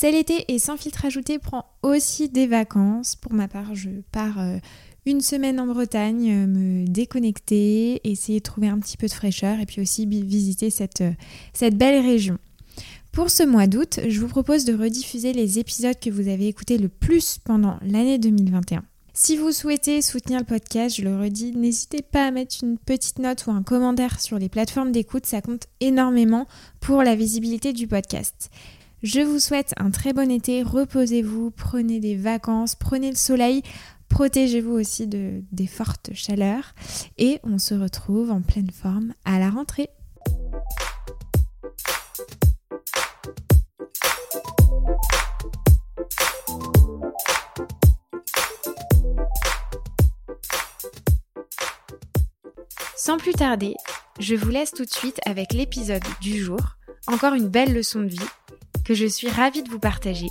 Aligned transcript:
C'est 0.00 0.12
l'été 0.12 0.44
et 0.46 0.60
sans 0.60 0.76
filtre 0.76 1.06
ajouté 1.06 1.40
prend 1.40 1.64
aussi 1.82 2.28
des 2.28 2.46
vacances. 2.46 3.16
Pour 3.16 3.32
ma 3.32 3.48
part, 3.48 3.74
je 3.74 3.90
pars 4.12 4.38
euh, 4.38 4.58
une 5.06 5.20
semaine 5.20 5.58
en 5.58 5.66
Bretagne, 5.66 6.30
euh, 6.30 6.46
me 6.46 6.86
déconnecter, 6.86 8.00
essayer 8.08 8.38
de 8.38 8.44
trouver 8.44 8.68
un 8.68 8.78
petit 8.78 8.96
peu 8.96 9.08
de 9.08 9.12
fraîcheur 9.12 9.58
et 9.58 9.66
puis 9.66 9.80
aussi 9.80 10.06
visiter 10.06 10.68
euh, 11.00 11.10
cette 11.52 11.76
belle 11.76 12.00
région. 12.00 12.38
Pour 13.10 13.28
ce 13.28 13.42
mois 13.42 13.66
d'août, 13.66 13.98
je 14.06 14.20
vous 14.20 14.28
propose 14.28 14.64
de 14.64 14.72
rediffuser 14.72 15.32
les 15.32 15.58
épisodes 15.58 15.98
que 16.00 16.10
vous 16.10 16.28
avez 16.28 16.46
écoutés 16.46 16.78
le 16.78 16.88
plus 16.88 17.38
pendant 17.38 17.76
l'année 17.82 18.18
2021. 18.18 18.84
Si 19.14 19.36
vous 19.36 19.50
souhaitez 19.50 20.00
soutenir 20.00 20.38
le 20.38 20.44
podcast, 20.46 20.94
je 20.94 21.02
le 21.02 21.20
redis, 21.20 21.56
n'hésitez 21.56 22.02
pas 22.02 22.28
à 22.28 22.30
mettre 22.30 22.58
une 22.62 22.78
petite 22.78 23.18
note 23.18 23.44
ou 23.48 23.50
un 23.50 23.64
commentaire 23.64 24.20
sur 24.20 24.38
les 24.38 24.48
plateformes 24.48 24.92
d'écoute, 24.92 25.26
ça 25.26 25.40
compte 25.40 25.66
énormément 25.80 26.46
pour 26.78 27.02
la 27.02 27.16
visibilité 27.16 27.72
du 27.72 27.88
podcast. 27.88 28.48
Je 29.04 29.20
vous 29.20 29.38
souhaite 29.38 29.74
un 29.76 29.92
très 29.92 30.12
bon 30.12 30.28
été, 30.28 30.64
reposez-vous, 30.64 31.52
prenez 31.52 32.00
des 32.00 32.16
vacances, 32.16 32.74
prenez 32.74 33.10
le 33.10 33.16
soleil, 33.16 33.62
protégez-vous 34.08 34.72
aussi 34.72 35.06
de, 35.06 35.40
des 35.52 35.68
fortes 35.68 36.10
chaleurs. 36.14 36.74
Et 37.16 37.38
on 37.44 37.58
se 37.58 37.74
retrouve 37.74 38.32
en 38.32 38.40
pleine 38.40 38.72
forme 38.72 39.14
à 39.24 39.38
la 39.38 39.50
rentrée. 39.50 39.88
Sans 52.96 53.16
plus 53.16 53.32
tarder, 53.32 53.76
je 54.18 54.34
vous 54.34 54.50
laisse 54.50 54.72
tout 54.72 54.84
de 54.84 54.90
suite 54.92 55.20
avec 55.24 55.52
l'épisode 55.52 56.02
du 56.20 56.42
jour, 56.42 56.76
encore 57.06 57.34
une 57.34 57.48
belle 57.48 57.72
leçon 57.72 58.00
de 58.00 58.08
vie 58.08 58.18
que 58.88 58.94
je 58.94 59.04
suis 59.04 59.28
ravie 59.28 59.62
de 59.62 59.68
vous 59.68 59.78
partager 59.78 60.28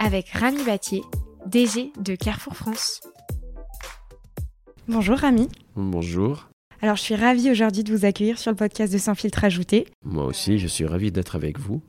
avec 0.00 0.30
Rami 0.30 0.64
Battier, 0.64 1.02
DG 1.46 1.92
de 2.00 2.16
Carrefour 2.16 2.56
France. 2.56 3.00
Bonjour 4.88 5.18
Rami. 5.18 5.48
Bonjour. 5.76 6.48
Alors 6.80 6.96
je 6.96 7.02
suis 7.02 7.14
ravie 7.14 7.48
aujourd'hui 7.48 7.84
de 7.84 7.96
vous 7.96 8.04
accueillir 8.04 8.40
sur 8.40 8.50
le 8.50 8.56
podcast 8.56 8.92
de 8.92 8.98
Sans 8.98 9.14
filtre 9.14 9.44
ajouté. 9.44 9.86
Moi 10.04 10.24
aussi, 10.24 10.58
je 10.58 10.66
suis 10.66 10.84
ravie 10.84 11.12
d'être 11.12 11.36
avec 11.36 11.60
vous. 11.60 11.80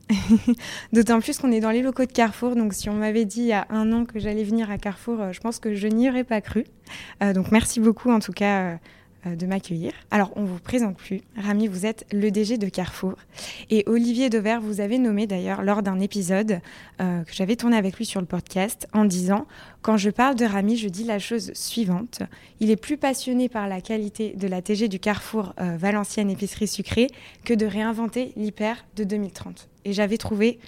D'autant 0.92 1.18
plus 1.18 1.36
qu'on 1.36 1.50
est 1.50 1.58
dans 1.58 1.72
les 1.72 1.82
locaux 1.82 2.04
de 2.04 2.12
Carrefour, 2.12 2.54
donc 2.54 2.74
si 2.74 2.88
on 2.88 2.94
m'avait 2.94 3.24
dit 3.24 3.40
il 3.40 3.46
y 3.46 3.52
a 3.52 3.66
un 3.70 3.92
an 3.92 4.04
que 4.04 4.20
j'allais 4.20 4.44
venir 4.44 4.70
à 4.70 4.78
Carrefour, 4.78 5.20
euh, 5.20 5.32
je 5.32 5.40
pense 5.40 5.58
que 5.58 5.74
je 5.74 5.88
n'y 5.88 6.08
aurais 6.08 6.22
pas 6.22 6.40
cru. 6.40 6.62
Euh, 7.24 7.32
donc 7.32 7.50
merci 7.50 7.80
beaucoup 7.80 8.12
en 8.12 8.20
tout 8.20 8.30
cas 8.30 8.60
euh, 8.60 8.76
euh, 8.76 8.78
de 9.26 9.46
m'accueillir. 9.46 9.92
Alors, 10.10 10.32
on 10.36 10.44
vous 10.44 10.58
présente 10.58 10.96
plus. 10.96 11.22
Rami, 11.36 11.66
vous 11.66 11.86
êtes 11.86 12.06
le 12.12 12.30
DG 12.30 12.58
de 12.58 12.68
Carrefour. 12.68 13.14
Et 13.70 13.84
Olivier 13.86 14.30
Dauvert 14.30 14.60
vous 14.60 14.80
avez 14.80 14.98
nommé 14.98 15.26
d'ailleurs 15.26 15.62
lors 15.62 15.82
d'un 15.82 16.00
épisode 16.00 16.60
euh, 17.00 17.22
que 17.24 17.32
j'avais 17.32 17.56
tourné 17.56 17.76
avec 17.76 17.96
lui 17.96 18.04
sur 18.04 18.20
le 18.20 18.26
podcast 18.26 18.88
en 18.92 19.04
disant 19.04 19.46
Quand 19.82 19.96
je 19.96 20.10
parle 20.10 20.34
de 20.34 20.44
Rami, 20.44 20.76
je 20.76 20.88
dis 20.88 21.04
la 21.04 21.18
chose 21.18 21.52
suivante. 21.54 22.22
Il 22.60 22.70
est 22.70 22.76
plus 22.76 22.96
passionné 22.96 23.48
par 23.48 23.68
la 23.68 23.80
qualité 23.80 24.34
de 24.36 24.48
la 24.48 24.62
TG 24.62 24.88
du 24.88 24.98
Carrefour 24.98 25.54
euh, 25.60 25.76
Valenciennes 25.76 26.30
Épicerie 26.30 26.68
Sucrée 26.68 27.08
que 27.44 27.54
de 27.54 27.66
réinventer 27.66 28.32
l'hyper 28.36 28.84
de 28.96 29.04
2030. 29.04 29.68
Et 29.84 29.92
j'avais 29.92 30.18
trouvé 30.18 30.58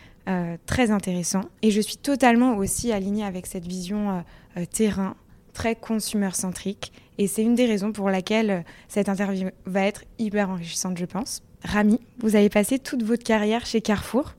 très 0.66 0.90
intéressant. 0.90 1.42
Et 1.62 1.70
je 1.70 1.80
suis 1.80 1.98
totalement 1.98 2.56
aussi 2.56 2.90
alignée 2.90 3.22
avec 3.22 3.46
cette 3.46 3.64
vision 3.64 4.24
terrain, 4.72 5.14
très 5.56 5.74
consumer-centrique 5.74 6.92
et 7.16 7.26
c'est 7.26 7.42
une 7.42 7.54
des 7.54 7.64
raisons 7.64 7.90
pour 7.90 8.10
laquelle 8.10 8.50
euh, 8.50 8.60
cette 8.88 9.08
interview 9.08 9.48
va 9.64 9.86
être 9.86 10.04
hyper 10.18 10.50
enrichissante, 10.50 10.98
je 10.98 11.06
pense. 11.06 11.42
Rami, 11.64 11.98
vous 12.18 12.36
avez 12.36 12.50
passé 12.50 12.78
toute 12.78 13.02
votre 13.02 13.24
carrière 13.24 13.64
chez 13.64 13.80
Carrefour. 13.80 14.34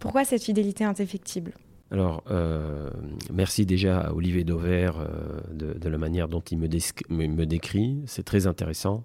Pourquoi 0.00 0.24
cette 0.24 0.42
fidélité 0.42 0.84
indéfectible? 0.84 1.52
Alors, 1.92 2.24
euh, 2.30 2.90
merci 3.32 3.66
déjà 3.66 4.00
à 4.00 4.12
Olivier 4.12 4.44
Dauvert 4.44 4.96
euh, 4.98 5.40
de, 5.52 5.88
la 5.88 5.98
manière 5.98 6.26
dont 6.26 6.40
il 6.40 6.58
me, 6.58 6.66
décrit. 7.44 8.02
C'est 8.06 8.22
très 8.22 8.46
intéressant. 8.46 9.04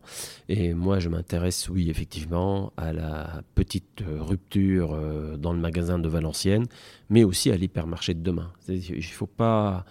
Et 0.50 0.74
moi, 0.74 1.00
je 1.00 1.09
m'intéresse, 1.09 1.70
oui, 1.70 1.90
effectivement, 1.90 2.72
à 2.78 2.94
la 2.94 3.42
petite 3.56 4.03
rupture 4.08 4.97
dans 5.38 5.52
le 5.52 5.59
magasin 5.59 6.00
de 6.00 6.08
Valenciennes, 6.08 6.66
mais 7.09 7.24
aussi 7.26 7.52
à 7.52 7.58
l'hypermarché 7.58 8.14
de 8.14 8.22
demain. 8.22 8.52
Il 8.70 8.96
ne 8.96 9.02
faut 9.02 9.28
pas 9.28 9.86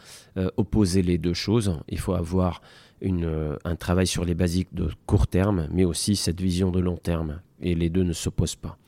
opposer 0.57 1.03
les 1.03 1.19
deux 1.19 1.35
choses. 1.35 1.79
Il 1.89 1.99
faut 1.99 2.15
avoir 2.15 2.63
euh, 3.03 3.57
un 3.65 3.77
travail 3.77 4.07
sur 4.07 4.25
les 4.25 4.35
basiques 4.35 4.75
de 4.75 4.89
court 5.07 5.27
terme, 5.27 5.69
mais 5.71 5.85
aussi 5.85 6.17
cette 6.17 6.41
vision 6.41 6.71
de 6.71 6.81
long 6.81 6.97
terme. 6.97 7.41
Et 7.61 7.75
les 7.75 7.91
deux 7.91 8.03
ne 8.03 8.13
s'opposent 8.13 8.57
pas. 8.57 8.79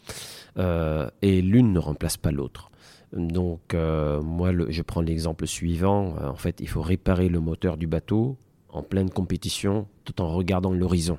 Euh, 0.58 1.08
et 1.22 1.42
l'une 1.42 1.72
ne 1.72 1.78
remplace 1.78 2.16
pas 2.16 2.30
l'autre. 2.30 2.70
Donc, 3.12 3.74
euh, 3.74 4.20
moi, 4.20 4.52
je 4.68 4.82
prends 4.82 5.00
l'exemple 5.00 5.46
suivant. 5.46 6.16
en 6.22 6.36
fait, 6.36 6.60
il 6.60 6.68
faut 6.68 6.82
réparer 6.82 7.28
le 7.28 7.40
moteur 7.40 7.76
du 7.76 7.86
bateau 7.86 8.36
en 8.68 8.82
pleine 8.82 9.10
compétition 9.10 9.86
tout 10.04 10.20
en 10.20 10.28
regardant 10.28 10.72
l'horizon. 10.72 11.18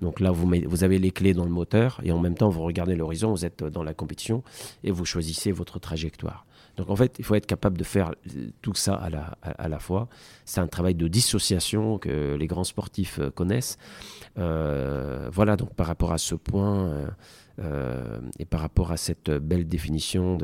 Donc 0.00 0.20
là, 0.20 0.30
vous, 0.30 0.84
avez 0.84 0.98
les 0.98 1.10
clés 1.10 1.32
dans 1.32 1.44
le 1.44 1.50
moteur 1.50 2.00
et 2.02 2.12
en 2.12 2.18
même 2.18 2.34
temps, 2.34 2.50
vous 2.50 2.62
regardez 2.62 2.94
l'horizon, 2.94 3.30
vous 3.30 3.46
êtes 3.46 3.64
dans 3.64 3.82
la 3.82 3.94
compétition 3.94 4.42
et 4.84 4.90
vous 4.90 5.04
choisissez 5.04 5.52
votre 5.52 5.78
trajectoire. 5.78 6.46
Donc 6.76 6.90
en 6.90 6.96
fait, 6.96 7.16
il 7.18 7.24
faut 7.24 7.34
être 7.34 7.46
capable 7.46 7.78
de 7.78 7.84
faire 7.84 8.14
tout 8.60 8.74
ça 8.74 8.94
à 8.94 9.68
la, 9.68 9.78
fois. 9.78 10.08
C'est 10.44 10.60
un 10.60 10.66
travail 10.66 10.94
de 10.94 11.08
dissociation 11.08 11.96
que 11.96 12.34
les 12.34 12.46
grands 12.46 12.64
sportifs 12.64 13.18
euh, 13.18 13.30
connaissent. 13.30 13.78
Euh, 14.36 15.30
voilà, 15.32 15.56
donc 15.56 15.72
par 15.74 15.86
rapport 15.86 16.12
à 16.12 16.18
ce 16.18 16.34
point 16.34 17.08
euh, 17.58 18.20
et 18.38 18.44
par 18.44 18.60
rapport 18.60 18.92
à 18.92 18.96
cette 18.96 19.30
belle 19.30 19.66
définition 19.68 20.36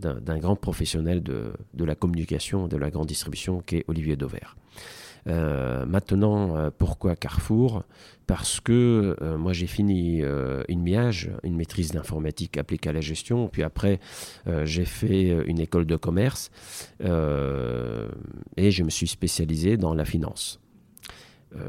d'un 0.00 0.38
grand 0.38 0.56
professionnel 0.56 1.22
de, 1.22 1.52
la 1.78 1.94
communication, 1.94 2.68
de 2.68 2.76
la 2.76 2.90
grande 2.90 3.06
distribution 3.06 3.60
qu'est 3.60 3.84
Olivier 3.88 4.16
Dauvert. 4.16 4.56
Euh, 5.28 5.86
maintenant, 5.86 6.56
euh, 6.56 6.70
pourquoi 6.76 7.16
Carrefour? 7.16 7.82
Parce 8.26 8.60
que 8.60 9.16
euh, 9.20 9.36
moi 9.36 9.52
j'ai 9.52 9.66
fini 9.66 10.22
une 10.68 10.82
MIAGE, 10.82 11.30
une 11.42 11.56
maîtrise 11.56 11.92
d'informatique 11.92 12.58
appliquée 12.58 12.90
à 12.90 12.92
la 12.92 13.00
gestion, 13.00 13.48
puis 13.48 13.62
après 13.62 14.00
j'ai 14.64 14.84
fait 14.84 15.28
une 15.46 15.60
école 15.60 15.86
de 15.86 15.96
commerce 15.96 16.50
et 17.00 18.70
je 18.70 18.82
me 18.82 18.90
suis 18.90 19.06
spécialisé 19.06 19.76
dans 19.76 19.94
la 19.94 20.04
finance. 20.04 20.60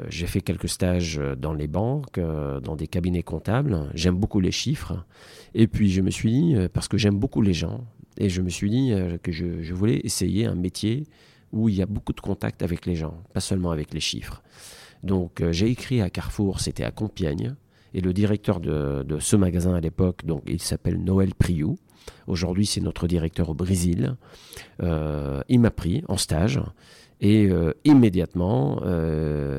J'ai 0.09 0.27
fait 0.27 0.41
quelques 0.41 0.67
stages 0.67 1.21
dans 1.37 1.53
les 1.53 1.67
banques, 1.67 2.19
dans 2.19 2.75
des 2.75 2.87
cabinets 2.87 3.23
comptables. 3.23 3.89
J'aime 3.93 4.15
beaucoup 4.15 4.39
les 4.39 4.51
chiffres. 4.51 5.05
Et 5.53 5.67
puis 5.67 5.89
je 5.91 6.01
me 6.01 6.09
suis 6.09 6.31
dit, 6.31 6.55
parce 6.73 6.87
que 6.87 6.97
j'aime 6.97 7.17
beaucoup 7.17 7.41
les 7.41 7.53
gens, 7.53 7.85
et 8.17 8.29
je 8.29 8.41
me 8.41 8.49
suis 8.49 8.69
dit 8.69 8.93
que 9.23 9.31
je, 9.31 9.73
voulais 9.73 10.01
essayer 10.03 10.45
un 10.45 10.55
métier 10.55 11.03
où 11.51 11.69
il 11.69 11.75
y 11.75 11.81
a 11.81 11.85
beaucoup 11.85 12.13
de 12.13 12.21
contact 12.21 12.61
avec 12.61 12.85
les 12.85 12.95
gens, 12.95 13.23
pas 13.33 13.39
seulement 13.39 13.71
avec 13.71 13.93
les 13.93 13.99
chiffres. 13.99 14.41
Donc 15.03 15.41
euh, 15.41 15.51
j'ai 15.51 15.67
écrit 15.67 16.01
à 16.01 16.09
Carrefour, 16.09 16.59
c'était 16.59 16.83
à 16.83 16.91
Compiègne, 16.91 17.55
et 17.93 18.01
le 18.01 18.13
directeur 18.13 18.59
de, 18.59 19.05
ce 19.19 19.35
magasin 19.35 19.73
à 19.73 19.79
l'époque, 19.79 20.25
donc 20.25 20.43
il 20.47 20.61
s'appelle 20.61 21.01
Noël 21.01 21.33
Priou. 21.33 21.77
Aujourd'hui, 22.27 22.65
c'est 22.65 22.81
notre 22.81 23.07
directeur 23.07 23.49
au 23.49 23.53
Brésil. 23.53 24.15
Euh, 24.81 25.41
il 25.49 25.59
m'a 25.59 25.71
pris 25.71 26.03
en 26.07 26.17
stage. 26.17 26.59
Et 27.19 27.47
euh, 27.47 27.73
immédiatement, 27.83 28.81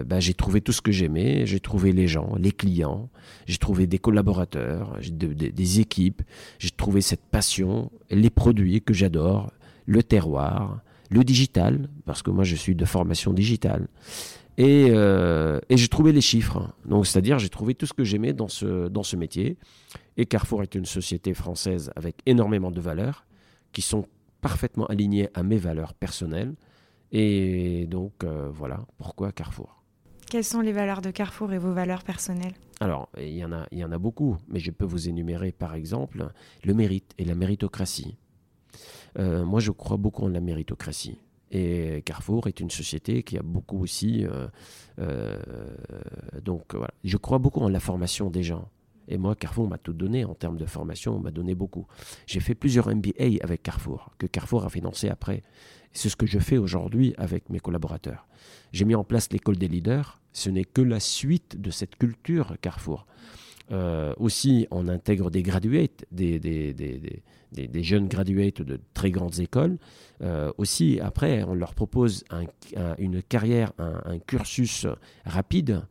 bah, 0.06 0.20
j'ai 0.20 0.34
trouvé 0.34 0.60
tout 0.60 0.72
ce 0.72 0.80
que 0.80 0.92
j'aimais. 0.92 1.44
J'ai 1.46 1.60
trouvé 1.60 1.92
les 1.92 2.06
gens, 2.06 2.34
les 2.38 2.52
clients, 2.52 3.08
j'ai 3.46 3.58
trouvé 3.58 3.86
des 3.86 3.98
collaborateurs, 3.98 4.98
des 5.10 5.80
équipes, 5.80 6.22
j'ai 6.58 6.70
trouvé 6.70 7.00
cette 7.00 7.24
passion, 7.24 7.90
les 8.10 8.30
produits 8.30 8.80
que 8.80 8.94
j'adore, 8.94 9.52
le 9.86 10.02
terroir, 10.02 10.80
le 11.10 11.24
digital, 11.24 11.88
parce 12.04 12.22
que 12.22 12.30
moi 12.30 12.44
je 12.44 12.54
suis 12.54 12.74
de 12.74 12.84
formation 12.84 13.32
digitale, 13.32 13.88
et, 14.58 14.88
euh, 14.90 15.60
et 15.68 15.76
j'ai 15.76 15.88
trouvé 15.88 16.12
les 16.12 16.20
chiffres. 16.20 16.72
Donc 16.84 17.06
c'est-à-dire 17.06 17.38
j'ai 17.38 17.48
trouvé 17.48 17.74
tout 17.74 17.86
ce 17.86 17.94
que 17.94 18.04
j'aimais 18.04 18.32
dans 18.32 18.48
ce, 18.48 18.88
dans 18.88 19.04
ce 19.04 19.16
métier. 19.16 19.56
Et 20.16 20.26
Carrefour 20.26 20.62
est 20.62 20.74
une 20.74 20.84
société 20.84 21.32
française 21.32 21.92
avec 21.94 22.16
énormément 22.26 22.70
de 22.70 22.80
valeurs 22.80 23.24
qui 23.72 23.82
sont 23.82 24.06
parfaitement 24.40 24.86
alignées 24.86 25.28
à 25.34 25.42
mes 25.42 25.58
valeurs 25.58 25.94
personnelles. 25.94 26.54
Et 27.12 27.86
donc 27.86 28.24
euh, 28.24 28.50
voilà 28.50 28.80
pourquoi 28.98 29.32
Carrefour? 29.32 29.82
Quelles 30.30 30.44
sont 30.44 30.60
les 30.60 30.72
valeurs 30.72 31.00
de 31.00 31.10
Carrefour 31.10 31.52
et 31.52 31.58
vos 31.58 31.72
valeurs 31.72 32.04
personnelles? 32.04 32.54
Alors, 32.80 33.08
il 33.18 33.30
y, 33.30 33.44
en 33.44 33.52
a, 33.52 33.66
il 33.72 33.78
y 33.78 33.84
en 33.84 33.90
a 33.90 33.98
beaucoup, 33.98 34.36
mais 34.46 34.60
je 34.60 34.70
peux 34.70 34.84
vous 34.84 35.08
énumérer 35.08 35.52
par 35.52 35.74
exemple 35.74 36.30
le 36.64 36.74
mérite 36.74 37.12
et 37.18 37.24
la 37.24 37.34
méritocratie. 37.34 38.16
Euh, 39.18 39.44
moi, 39.44 39.60
je 39.60 39.70
crois 39.70 39.96
beaucoup 39.96 40.24
en 40.24 40.28
la 40.28 40.40
méritocratie. 40.40 41.18
Et 41.50 42.02
Carrefour 42.04 42.46
est 42.46 42.60
une 42.60 42.70
société 42.70 43.22
qui 43.22 43.38
a 43.38 43.42
beaucoup 43.42 43.80
aussi. 43.80 44.26
Euh, 44.26 44.48
euh, 44.98 45.38
donc 46.42 46.74
voilà, 46.74 46.92
je 47.04 47.16
crois 47.16 47.38
beaucoup 47.38 47.60
en 47.60 47.68
la 47.68 47.80
formation 47.80 48.30
des 48.30 48.42
gens. 48.42 48.68
Et 49.08 49.16
moi, 49.16 49.34
Carrefour 49.34 49.68
m'a 49.68 49.78
tout 49.78 49.94
donné 49.94 50.24
en 50.24 50.34
termes 50.34 50.58
de 50.58 50.66
formation, 50.66 51.16
on 51.16 51.20
m'a 51.20 51.30
donné 51.30 51.54
beaucoup. 51.54 51.86
J'ai 52.26 52.40
fait 52.40 52.54
plusieurs 52.54 52.88
MBA 52.94 53.42
avec 53.42 53.62
Carrefour, 53.62 54.10
que 54.18 54.26
Carrefour 54.26 54.64
a 54.64 54.70
financé 54.70 55.08
après. 55.08 55.42
C'est 55.92 56.10
ce 56.10 56.16
que 56.16 56.26
je 56.26 56.38
fais 56.38 56.58
aujourd'hui 56.58 57.14
avec 57.16 57.48
mes 57.48 57.58
collaborateurs. 57.58 58.28
J'ai 58.72 58.84
mis 58.84 58.94
en 58.94 59.04
place 59.04 59.32
l'école 59.32 59.56
des 59.56 59.68
leaders. 59.68 60.20
Ce 60.32 60.50
n'est 60.50 60.64
que 60.64 60.82
la 60.82 61.00
suite 61.00 61.60
de 61.60 61.70
cette 61.70 61.96
culture 61.96 62.56
Carrefour. 62.60 63.06
aussi, 64.18 64.66
on 64.70 64.88
intègre 64.88 65.30
des 65.30 65.42
graduates, 65.42 66.04
des, 66.12 67.22
jeunes 67.82 68.08
graduates 68.08 68.60
de 68.60 68.78
très 68.92 69.10
grandes 69.10 69.40
écoles. 69.40 69.78
aussi, 70.58 71.00
après, 71.00 71.42
on 71.44 71.54
leur 71.54 71.74
propose 71.74 72.24
une 72.98 73.22
carrière, 73.22 73.72
un 73.78 74.18
cursus 74.18 74.86
rapide 75.24 75.82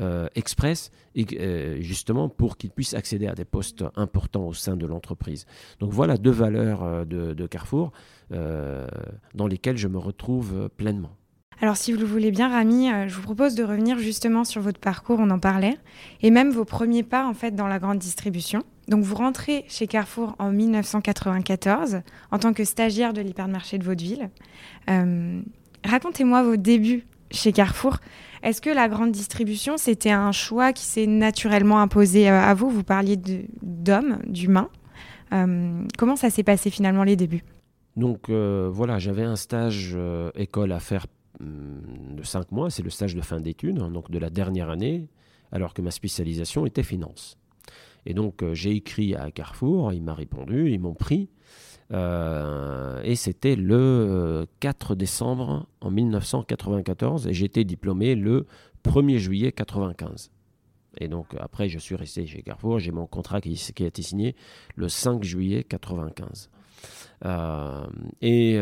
euh, 0.00 0.26
express, 0.34 0.90
et, 1.14 1.24
euh, 1.38 1.80
justement 1.80 2.28
pour 2.28 2.56
qu'ils 2.56 2.72
puissent 2.72 2.94
accéder 2.94 3.28
à 3.28 3.34
des 3.36 3.44
postes 3.44 3.84
importants 3.94 4.48
au 4.48 4.52
sein 4.52 4.76
de 4.76 4.86
l'entreprise. 4.86 5.46
Donc 5.78 5.92
voilà 5.92 6.16
deux 6.16 6.32
valeurs 6.32 6.82
euh, 6.82 7.04
de, 7.04 7.46
Carrefour 7.46 7.92
dans 8.30 9.46
lesquelles 9.46 9.76
je 9.76 9.86
me 9.86 9.98
retrouve 9.98 10.68
pleinement. 10.76 11.12
Alors 11.60 11.76
si 11.76 11.92
vous 11.92 12.00
le 12.00 12.06
voulez 12.06 12.32
bien, 12.32 12.48
Rami, 12.48 12.88
je 13.06 13.14
vous 13.14 13.22
propose 13.22 13.54
de 13.54 13.62
revenir 13.62 13.96
justement 14.00 14.42
sur 14.42 14.60
votre 14.60 14.80
parcours, 14.80 15.20
on 15.20 15.30
en 15.30 15.38
parlait, 15.38 15.78
et 16.22 16.32
même 16.32 16.50
vos 16.50 16.64
premiers 16.64 17.04
pas 17.04 17.24
en 17.24 17.34
fait 17.34 17.54
dans 17.54 17.68
la 17.68 17.78
grande 17.78 17.98
distribution. 17.98 18.64
Donc 18.88 19.04
vous 19.04 19.14
rentrez 19.14 19.64
chez 19.68 19.86
Carrefour 19.86 20.34
en 20.40 20.50
1994 20.50 22.00
en 22.32 22.38
tant 22.40 22.52
que 22.52 22.64
stagiaire 22.64 23.12
de 23.12 23.20
l'hypermarché 23.20 23.78
de 23.78 23.84
Vaudeville. 23.84 24.30
Racontez-moi 25.84 26.42
vos 26.42 26.56
débuts 26.56 27.04
chez 27.30 27.52
Carrefour. 27.52 27.98
Est-ce 28.42 28.60
que 28.60 28.68
la 28.70 28.88
grande 28.88 29.10
distribution, 29.10 29.78
c'était 29.78 30.10
un 30.10 30.30
choix 30.30 30.74
qui 30.74 30.84
s'est 30.84 31.06
naturellement 31.06 31.80
imposé 31.80 32.28
euh, 32.28 32.38
à 32.38 32.52
vous? 32.52 32.68
Vous 32.68 32.84
parliez 32.84 33.18
d'hommes, 33.62 34.18
d'humains. 34.26 34.68
Euh, 35.32 35.82
comment 35.96 36.16
ça 36.16 36.28
s'est 36.28 36.42
passé 36.42 36.70
finalement 36.70 37.04
les 37.04 37.16
débuts? 37.16 37.42
Donc 37.96 38.28
euh, 38.28 38.68
voilà, 38.70 38.98
j'avais 38.98 39.22
un 39.22 39.36
stage 39.36 39.96
école 40.34 40.72
à 40.72 40.80
faire 40.80 41.06
hum, 41.40 42.16
de 42.16 42.22
cinq 42.22 42.52
mois, 42.52 42.68
c'est 42.68 42.82
le 42.82 42.90
stage 42.90 43.14
de 43.14 43.22
fin 43.22 43.40
d'études, 43.40 43.80
hein, 43.80 43.90
donc 43.90 44.10
de 44.10 44.18
la 44.18 44.28
dernière 44.28 44.68
année, 44.68 45.08
alors 45.50 45.72
que 45.72 45.80
ma 45.80 45.90
spécialisation 45.90 46.66
était 46.66 46.82
finance. 46.82 47.38
Et 48.04 48.12
donc 48.12 48.44
j'ai 48.52 48.72
écrit 48.72 49.14
à 49.14 49.30
Carrefour, 49.30 49.92
il 49.94 50.02
m'a 50.02 50.12
répondu, 50.12 50.70
ils 50.70 50.80
m'ont 50.80 50.94
pris. 50.94 51.30
Euh, 51.94 53.00
et 53.04 53.14
c'était 53.14 53.54
le 53.54 54.46
4 54.60 54.92
euh, 54.92 54.94
décembre 54.96 55.66
en 55.80 55.90
1994 55.90 57.28
et 57.28 57.32
j'étais 57.32 57.62
diplômé 57.62 58.16
le 58.16 58.46
1er 58.84 59.18
juillet 59.18 59.52
95. 59.52 60.30
Et 60.98 61.08
donc 61.08 61.28
après, 61.38 61.68
je 61.68 61.78
suis 61.78 61.94
resté 61.94 62.26
chez 62.26 62.42
Carrefour. 62.42 62.80
J'ai 62.80 62.90
mon 62.90 63.06
contrat 63.06 63.40
qui, 63.40 63.60
a 63.80 63.84
été 63.84 64.02
signé 64.02 64.34
le 64.74 64.88
5 64.88 65.22
juillet 65.22 65.62
95. 65.62 66.50
Euh, 67.24 67.86
et 68.20 68.58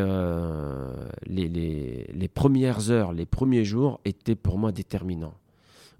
les, 1.26 1.49
les, 1.49 2.06
les, 2.12 2.28
premières 2.28 2.90
heures, 2.90 3.12
les 3.12 3.26
premiers 3.26 3.64
jours 3.64 4.00
étaient 4.05 4.37
pour 4.37 4.58
moi 4.58 4.73
déterminants. 4.73 5.35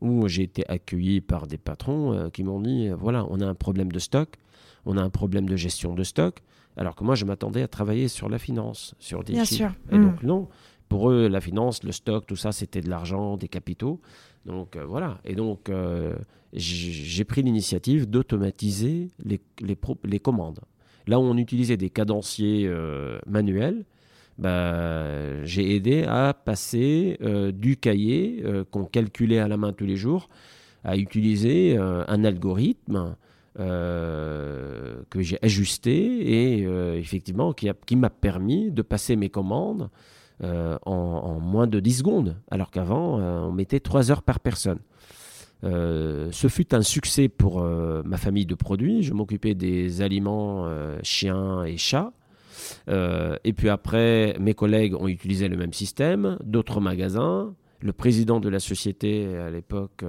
Où 0.01 0.27
j'ai 0.27 0.43
été 0.43 0.69
accueilli 0.69 1.21
par 1.21 1.47
des 1.47 1.59
patrons 1.59 2.29
qui 2.31 2.43
m'ont 2.43 2.61
dit 2.61 2.89
voilà, 2.89 3.25
on 3.31 3.41
a 3.41 3.47
un 3.47 3.55
problème 3.55 3.93
de 3.93 4.01
stock, 4.01 4.37
on 4.85 4.97
a 4.97 5.03
un 5.03 5.11
problème 5.11 5.49
de 5.49 5.57
gestion 5.57 5.95
de 5.95 6.03
stock. 6.03 6.43
Alors 6.77 6.95
que 6.95 7.05
moi, 7.05 7.15
je 7.15 7.25
m'attendais 7.25 7.63
à 7.63 7.69
travailler 7.69 8.09
sur 8.09 8.29
la 8.29 8.39
finance, 8.39 8.95
sur 8.99 9.25
des 9.25 9.35
Bien 9.35 9.45
chiffres. 9.45 9.73
Sûr. 9.73 9.97
Et 9.97 9.99
donc, 9.99 10.23
mm. 10.23 10.27
non. 10.27 10.49
Pour 10.89 11.11
eux, 11.11 11.29
la 11.29 11.41
finance, 11.41 11.85
le 11.85 11.93
stock, 11.93 12.27
tout 12.27 12.37
ça, 12.37 12.53
c'était 12.53 12.81
de 12.83 12.91
l'argent, 12.91 13.37
des 13.37 13.49
capitaux. 13.49 14.01
Donc, 14.45 14.77
euh, 14.77 14.85
voilà. 14.85 15.21
Et 15.25 15.35
donc, 15.35 15.69
euh, 15.69 16.15
j'ai 16.53 17.25
pris 17.25 17.43
l'initiative 17.43 18.09
d'automatiser 18.09 19.09
les, 19.25 19.41
les, 19.61 20.19
commandes. 20.19 20.61
Là 21.07 21.19
où 21.19 21.23
on 21.23 21.37
utilisait 21.37 21.77
des 21.77 21.91
cadenciers 21.91 22.67
euh, 22.67 23.19
manuels, 23.27 23.85
bah, 24.39 25.45
j'ai 25.45 25.75
aidé 25.75 26.05
à 26.05 26.35
passer 26.35 27.19
du 27.55 27.77
cahier 27.77 28.45
qu'on 28.71 28.85
calculait 28.85 29.39
à 29.39 29.49
la 29.49 29.57
main 29.57 29.73
tous 29.73 29.85
les 29.85 29.97
jours 29.97 30.29
à 30.85 30.97
utiliser 30.97 31.77
un 31.77 32.25
algorithme 32.25 33.15
euh, 33.61 35.03
que 35.11 35.21
j'ai 35.21 35.39
ajusté 35.43 36.57
et 36.57 36.65
euh, 36.65 36.97
effectivement 36.97 37.53
qui, 37.53 37.97
m'a 37.97 38.09
permis 38.09 38.71
de 38.71 38.81
passer 38.81 39.15
mes 39.15 39.29
commandes 39.29 39.91
euh, 40.43 40.79
en, 40.87 41.39
moins 41.39 41.67
de 41.67 41.79
10 41.79 41.99
secondes, 41.99 42.37
alors 42.51 42.71
qu'avant 42.71 43.19
on 43.19 43.53
mettait 43.53 43.79
3 43.79 44.11
heures 44.11 44.23
par 44.23 44.41
personne. 44.41 44.79
ce 45.63 46.47
fut 46.49 46.75
un 46.75 46.81
succès 46.81 47.29
pour 47.29 47.63
ma 47.63 48.17
famille 48.17 48.47
de 48.47 48.55
produits. 48.55 49.03
Je 49.03 49.13
m'occupais 49.13 49.55
des 49.55 50.01
aliments 50.01 50.67
chiens 51.03 51.63
et 51.65 51.77
chats. 51.77 52.13
et 52.89 53.53
puis 53.53 53.69
après, 53.69 54.35
mes 54.41 54.55
collègues 54.55 54.95
ont 54.95 55.09
utilisé 55.09 55.49
le 55.49 55.59
même 55.59 55.75
système, 55.75 56.39
d'autres 56.43 56.81
magasins. 56.81 57.55
Le 57.81 57.93
président 57.93 58.41
de 58.41 58.49
la 58.49 58.61
société 58.61 59.37
à 59.37 59.51
l'époque, 59.51 60.05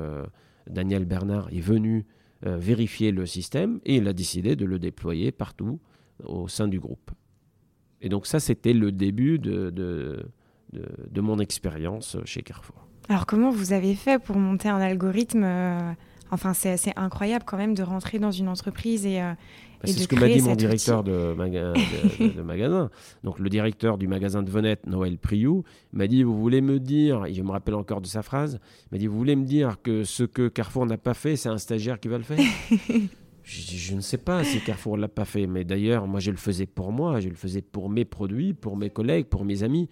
Daniel 0.70 1.04
Bernard, 1.04 1.50
est 1.52 1.60
venu 1.60 2.06
vérifier 2.44 3.12
le 3.12 3.26
système 3.26 3.80
et 3.86 3.98
il 3.98 4.08
a 4.08 4.14
décidé 4.14 4.56
de 4.56 4.66
le 4.66 4.80
déployer 4.80 5.32
partout 5.32 5.80
au 6.24 6.48
sein 6.48 6.68
du 6.68 6.80
groupe. 6.80 7.12
Et 8.02 8.10
donc 8.10 8.28
ça, 8.28 8.40
c'était 8.40 8.74
le 8.74 8.92
début 8.92 9.40
de, 9.40 9.70
de, 9.70 10.26
de, 10.74 11.22
mon 11.22 11.40
expérience 11.40 12.18
chez 12.26 12.42
Carrefour. 12.42 12.86
Alors 13.08 13.26
comment 13.26 13.50
vous 13.50 13.72
avez 13.74 13.96
fait 13.96 14.22
pour 14.22 14.38
monter 14.38 14.68
un 14.70 14.80
algorithme 14.80 15.44
euh, 15.44 15.94
Enfin, 16.34 16.54
c'est 16.54 16.98
incroyable 16.98 17.46
quand 17.46 17.58
même 17.58 17.76
de 17.76 17.84
rentrer 17.84 18.18
dans 18.18 18.32
une 18.32 18.48
entreprise 18.48 19.06
et, 19.06 19.22
euh, 19.22 19.34
c'est 19.84 19.92
ce 19.92 20.08
que 20.08 20.16
m'a 20.16 20.28
dit 20.28 20.42
mon 20.42 20.56
directeur 20.56 21.04
de, 21.04 21.34
magasin. 22.42 22.90
Donc 23.24 23.38
le 23.38 23.50
directeur 23.50 24.00
du 24.00 24.08
magasin 24.08 24.42
de 24.42 24.50
Venette, 24.50 24.88
Noël 24.88 25.20
Priou, 25.20 25.64
m'a 25.92 26.08
dit, 26.08 26.24
vous 26.24 26.36
voulez 26.36 26.62
me 26.62 26.80
dire, 26.80 27.26
et 27.28 27.36
je 27.36 27.44
me 27.44 27.52
rappelle 27.52 27.76
encore 27.76 28.02
de 28.02 28.08
sa 28.08 28.24
phrase, 28.24 28.60
il 28.86 28.96
m'a 28.96 28.98
dit, 28.98 29.06
vous 29.06 29.18
voulez 29.18 29.36
me 29.36 29.46
dire 29.46 29.78
que 29.84 30.04
ce 30.04 30.24
que 30.24 30.48
Carrefour 30.48 30.88
n'a 30.88 30.98
pas 30.98 31.14
fait, 31.14 31.36
c'est 31.36 31.50
un 31.50 31.60
stagiaire 31.60 32.00
qui 32.00 32.08
va 32.08 32.18
le 32.18 32.24
faire? 32.24 32.40
Je, 33.46 33.76
je 33.76 33.94
ne 33.94 34.00
sais 34.00 34.18
pas 34.18 34.42
si 34.46 34.62
Carrefour 34.62 34.96
ne 34.96 35.02
l'a 35.02 35.10
pas 35.10 35.26
fait, 35.26 35.48
mais 35.48 35.66
d'ailleurs, 35.66 36.08
moi 36.08 36.22
je 36.22 36.32
le 36.32 36.38
faisais 36.38 36.66
pour 36.66 36.94
moi, 36.94 37.20
je 37.20 37.28
le 37.28 37.36
faisais 37.36 37.62
pour 37.62 37.90
mes 37.90 38.06
produits, 38.06 38.54
pour 38.54 38.78
mes 38.78 38.90
collègues, 38.90 39.26
pour 39.26 39.44
mes 39.44 39.64
amis 39.64 39.90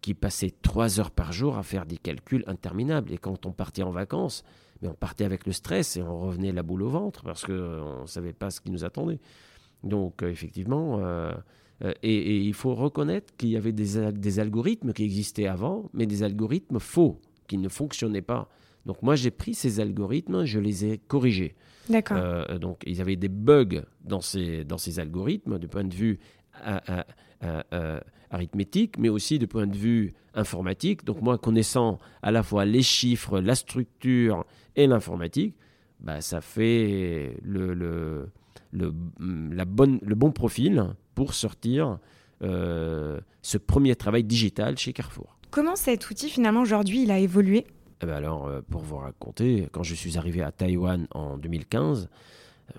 qui 0.00 0.12
passaient 0.14 0.52
trois 0.62 0.98
heures 0.98 1.12
par 1.12 1.32
jour 1.32 1.56
à 1.56 1.62
faire 1.62 1.86
des 1.86 1.98
calculs 1.98 2.42
interminables. 2.48 3.12
Et 3.12 3.18
quand 3.18 3.46
on 3.46 3.52
partait 3.52 3.84
en 3.84 3.92
vacances, 3.92 4.44
mais 4.82 4.88
on 4.88 4.94
partait 4.94 5.24
avec 5.24 5.46
le 5.46 5.52
stress 5.52 5.96
et 5.96 6.02
on 6.02 6.18
revenait 6.18 6.52
la 6.52 6.62
boule 6.62 6.82
au 6.82 6.88
ventre 6.88 7.22
parce 7.22 7.44
qu'on 7.44 8.02
ne 8.02 8.06
savait 8.06 8.32
pas 8.32 8.50
ce 8.50 8.60
qui 8.60 8.70
nous 8.70 8.84
attendait. 8.84 9.20
Donc, 9.84 10.22
euh, 10.22 10.30
effectivement, 10.30 10.98
euh, 11.00 11.32
euh, 11.82 11.92
et, 12.02 12.38
il 12.38 12.54
faut 12.54 12.74
reconnaître 12.74 13.34
qu'il 13.36 13.50
y 13.50 13.56
avait 13.56 13.72
des, 13.72 14.12
des, 14.12 14.38
algorithmes 14.38 14.92
qui 14.92 15.04
existaient 15.04 15.46
avant, 15.46 15.90
mais 15.94 16.06
des 16.06 16.22
algorithmes 16.22 16.78
faux, 16.78 17.20
qui 17.46 17.58
ne 17.58 17.68
fonctionnaient 17.68 18.22
pas. 18.22 18.48
Donc, 18.86 19.02
moi, 19.02 19.16
j'ai 19.16 19.30
pris 19.30 19.54
ces 19.54 19.80
algorithmes, 19.80 20.44
je 20.44 20.58
les 20.58 20.84
ai 20.84 20.98
corrigés. 20.98 21.54
D'accord. 21.88 22.58
donc, 22.58 22.82
il 22.86 22.96
y 22.96 23.00
avait 23.00 23.16
des 23.16 23.28
bugs 23.28 23.82
dans 24.04 24.20
ces, 24.20 24.64
dans 24.64 24.78
ces 24.78 25.00
algorithmes, 25.00 25.58
du 25.58 25.66
point 25.66 25.84
de 25.84 25.94
vue 25.94 26.20
arithmétique, 28.30 28.98
mais 28.98 29.08
aussi 29.08 29.38
du 29.38 29.46
point 29.46 29.66
de 29.66 29.76
vue 29.76 30.12
informatique. 30.34 31.04
Donc, 31.04 31.20
moi, 31.22 31.38
connaissant 31.38 31.98
à 32.22 32.30
la 32.30 32.42
fois 32.42 32.64
les 32.64 32.82
chiffres, 32.82 33.40
la 33.40 33.54
structure 33.54 34.44
et 34.76 34.86
l'informatique, 34.86 35.56
bah, 36.00 36.20
ça 36.20 36.40
fait 36.40 37.36
le, 37.42 37.74
le, 37.74 38.30
le, 38.72 38.94
la 39.52 39.64
bonne, 39.64 39.98
le 40.02 40.14
bon 40.14 40.30
profil 40.30 40.84
pour 41.14 41.34
sortir 41.34 41.98
euh, 42.42 43.20
ce 43.42 43.58
premier 43.58 43.94
travail 43.96 44.24
digital 44.24 44.78
chez 44.78 44.92
Carrefour. 44.92 45.36
Comment 45.50 45.76
cet 45.76 46.08
outil 46.08 46.30
finalement 46.30 46.62
aujourd'hui 46.62 47.02
il 47.02 47.10
a 47.10 47.18
évolué? 47.18 47.66
Eh 48.02 48.06
ben 48.06 48.14
Alors 48.14 48.46
euh, 48.46 48.62
pour 48.70 48.82
vous 48.82 48.96
raconter, 48.96 49.68
quand 49.72 49.82
je 49.82 49.94
suis 49.94 50.16
arrivé 50.16 50.42
à 50.42 50.52
Taïwan 50.52 51.06
en 51.10 51.36
2015, 51.36 52.04
euh, 52.04 52.06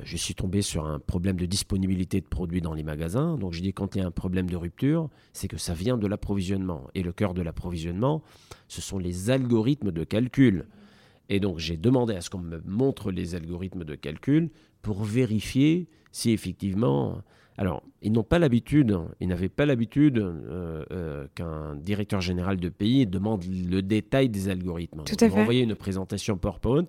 je 0.03 0.17
suis 0.17 0.35
tombé 0.35 0.61
sur 0.61 0.85
un 0.85 0.99
problème 0.99 1.37
de 1.37 1.45
disponibilité 1.45 2.21
de 2.21 2.25
produits 2.25 2.61
dans 2.61 2.73
les 2.73 2.83
magasins. 2.83 3.37
Donc 3.37 3.53
je 3.53 3.61
dis 3.61 3.73
quand 3.73 3.95
il 3.95 3.99
y 3.99 4.01
a 4.01 4.07
un 4.07 4.11
problème 4.11 4.49
de 4.49 4.55
rupture, 4.55 5.09
c'est 5.33 5.47
que 5.47 5.57
ça 5.57 5.73
vient 5.73 5.97
de 5.97 6.07
l'approvisionnement. 6.07 6.87
Et 6.95 7.03
le 7.03 7.11
cœur 7.11 7.33
de 7.33 7.41
l'approvisionnement, 7.41 8.21
ce 8.67 8.81
sont 8.81 8.97
les 8.97 9.29
algorithmes 9.29 9.91
de 9.91 10.03
calcul. 10.03 10.65
Et 11.29 11.39
donc 11.39 11.59
j'ai 11.59 11.77
demandé 11.77 12.15
à 12.15 12.21
ce 12.21 12.29
qu'on 12.29 12.39
me 12.39 12.61
montre 12.65 13.11
les 13.11 13.35
algorithmes 13.35 13.83
de 13.83 13.95
calcul 13.95 14.49
pour 14.81 15.03
vérifier 15.03 15.87
si 16.11 16.31
effectivement... 16.31 17.21
Alors, 17.57 17.83
ils 18.01 18.11
n'ont 18.11 18.23
pas 18.23 18.39
l'habitude, 18.39 18.97
ils 19.19 19.27
n'avaient 19.27 19.49
pas 19.49 19.65
l'habitude 19.65 20.17
euh, 20.17 20.83
euh, 20.91 21.27
qu'un 21.35 21.75
directeur 21.75 22.19
général 22.19 22.57
de 22.57 22.69
pays 22.69 23.05
demande 23.05 23.43
le 23.45 23.81
détail 23.81 24.29
des 24.29 24.49
algorithmes. 24.49 25.03
Tout 25.03 25.15
à 25.19 25.29
fait. 25.29 25.39
envoyé 25.39 25.61
une 25.61 25.75
présentation 25.75 26.37
PowerPoint, 26.37 26.85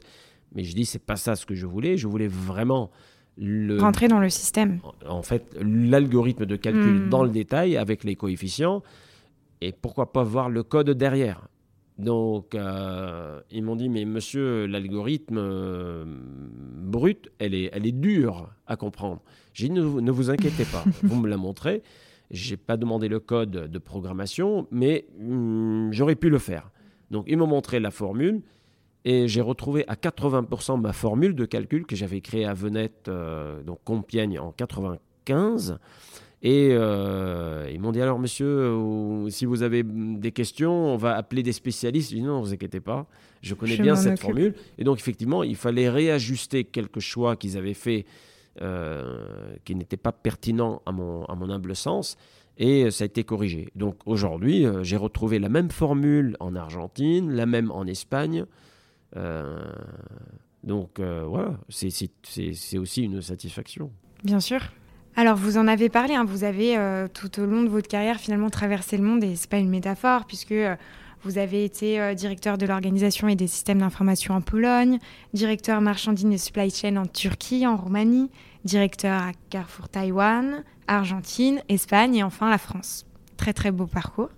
mais 0.54 0.64
je 0.64 0.75
dis 0.75 0.85
c'est 0.85 1.04
pas 1.04 1.16
ça 1.16 1.37
ce 1.37 1.47
que 1.47 1.54
je 1.54 1.66
voulais. 1.66 1.97
Je 1.97 2.06
voulais 2.06 2.28
vraiment 2.28 2.90
le, 3.38 3.78
rentrer 3.78 4.09
dans 4.09 4.21
le 4.21 4.28
système. 4.28 4.80
En 5.06 5.23
fait, 5.23 5.56
l'algorithme 5.61 6.47
de 6.47 6.56
calcul 6.56 7.06
hmm. 7.06 7.09
dans 7.09 7.25
le 7.25 7.30
détail 7.30 7.76
avec 7.76 8.04
les 8.04 8.16
coefficients 8.16 8.82
et 9.61 9.73
pourquoi 9.73 10.12
pas 10.12 10.23
voir 10.23 10.49
le 10.50 10.62
code 10.62 10.90
derrière. 10.90 11.49
Donc, 11.99 12.54
euh, 12.54 13.40
ils 13.50 13.62
m'ont 13.62 13.76
dit, 13.76 13.88
mais 13.88 14.04
monsieur, 14.04 14.66
l'algorithme 14.66 15.37
euh, 15.38 16.04
brut, 16.06 17.30
elle 17.38 17.54
est, 17.54 17.71
elle 17.73 17.87
est 17.87 17.92
dure 17.92 18.50
à 18.66 18.76
comprendre. 18.76 19.23
J'ai 19.52 19.68
dit, 19.68 19.75
ne, 19.75 20.11
vous 20.11 20.30
inquiétez 20.30 20.64
pas, 20.64 20.85
vous 21.02 21.21
me 21.21 21.28
la 21.28 21.37
montrez. 21.37 21.82
Je 22.30 22.50
n'ai 22.50 22.56
pas 22.56 22.76
demandé 22.76 23.09
le 23.09 23.21
code 23.21 23.50
de 23.50 23.78
programmation, 23.78 24.66
mais 24.71 25.06
hmm, 25.18 25.92
j'aurais 25.92 26.16
pu 26.16 26.30
le 26.30 26.38
faire. 26.38 26.71
Donc, 27.11 27.26
ils 27.28 27.37
m'ont 27.37 27.47
montré 27.47 27.78
la 27.78 27.90
formule. 27.90 28.42
Et 29.04 29.26
j'ai 29.26 29.40
retrouvé 29.40 29.85
à 29.88 29.94
80% 29.94 30.80
ma 30.80 30.92
formule 30.92 31.35
de 31.35 31.44
calcul 31.44 31.87
que 31.87 31.97
j'avais 31.97 32.21
créée 32.21 32.44
à 32.44 32.54
Venette, 32.54 33.09
euh, 33.09 33.62
donc 33.62 33.80
Compiègne, 33.85 34.38
en 34.38 34.52
95. 34.52 35.78
Et 36.44 36.71
euh, 36.73 37.68
ils 37.73 37.80
m'ont 37.80 37.92
dit 37.92 38.00
alors, 38.00 38.18
monsieur, 38.18 38.76
si 39.28 39.44
vous 39.44 39.62
avez 39.62 39.82
des 39.85 40.32
questions, 40.32 40.73
on 40.73 40.97
va 40.97 41.16
appeler 41.16 41.42
des 41.42 41.52
spécialistes. 41.52 42.11
J'ai 42.11 42.16
dit 42.16 42.23
non, 42.23 42.38
ne 42.40 42.47
vous 42.47 42.52
inquiétez 42.52 42.80
pas, 42.80 43.06
je 43.42 43.54
connais 43.54 43.76
bien 43.76 43.97
cette 43.97 44.21
formule. 44.21 44.54
Et 44.78 44.85
donc, 44.85 44.99
effectivement, 44.99 45.42
il 45.42 45.56
fallait 45.56 45.88
réajuster 45.88 46.64
quelques 46.64 47.00
choix 47.00 47.37
qu'ils 47.37 47.56
avaient 47.56 47.75
faits 47.75 48.06
euh, 48.61 49.25
qui 49.64 49.75
n'étaient 49.75 49.97
pas 49.97 50.12
pertinents 50.12 50.82
à 50.85 50.92
mon, 50.92 51.25
à 51.25 51.35
mon 51.35 51.50
humble 51.50 51.75
sens. 51.75 52.16
Et 52.59 52.90
ça 52.90 53.04
a 53.04 53.06
été 53.06 53.25
corrigé. 53.25 53.68
Donc 53.75 53.97
aujourd'hui, 54.04 54.66
j'ai 54.82 54.97
retrouvé 54.97 55.38
la 55.38 55.49
même 55.49 55.71
formule 55.71 56.37
en 56.38 56.54
Argentine, 56.54 57.32
la 57.32 57.47
même 57.47 57.71
en 57.71 57.87
Espagne, 57.87 58.40
euh, 58.42 58.44
donc 59.16 61.00
euh, 61.00 61.25
voilà, 61.26 61.54
c'est 61.69 62.78
aussi 62.78 63.02
une 63.02 63.21
satisfaction. 63.21 63.90
Bien 64.25 64.40
sûr. 64.40 64.61
Alors 65.16 65.37
vous 65.37 65.59
en 65.59 65.69
avez 65.69 65.88
parlé, 65.88 66.14
hein, 66.14 66.25
vous 66.25 66.45
avez 66.45 66.78
euh, 66.78 67.07
tout 67.12 67.40
au 67.40 67.45
long 67.45 67.62
de 67.62 67.69
votre 67.69 67.88
carrière 67.88 68.19
finalement 68.19 68.49
traversé 68.49 68.97
le 68.97 69.02
monde 69.02 69.23
et 69.25 69.37
c'est 69.37 69.50
pas 69.50 69.59
une 69.59 69.69
métaphore 69.69 70.25
puisque 70.26 70.54
vous 71.23 71.38
avez 71.38 71.64
été 71.64 72.14
directeur 72.14 72.59
de 72.59 72.66
l'organisation 72.66 73.28
et 73.28 73.37
des 73.37 73.47
systèmes 73.47 73.78
d'information 73.78 74.35
en 74.35 74.40
Pologne, 74.40 74.99
directeur 75.35 75.81
marchandise 75.81 76.26
et 76.33 76.38
supply 76.38 76.71
chain 76.71 76.97
en 76.97 77.07
Turquie, 77.07 77.66
en 77.66 77.76
Roumanie, 77.76 78.31
directeur 78.64 79.23
à 79.23 79.33
Carrefour 79.50 79.88
Taïwan, 79.88 80.64
Argentine, 80.88 81.62
Espagne 81.69 82.16
et 82.16 82.23
enfin 82.25 82.50
la 82.50 82.59
France. 82.59 83.07
Très 83.37 83.52
très 83.52 83.71
beau 83.71 83.87
parcours. 83.87 84.31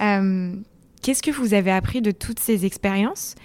Qu'est-ce 0.00 1.22
que 1.22 1.30
vous 1.30 1.54
avez 1.54 1.70
appris 1.70 2.02
de 2.02 2.10
toutes 2.10 2.40
ces 2.40 2.66
expériences? 2.66 3.36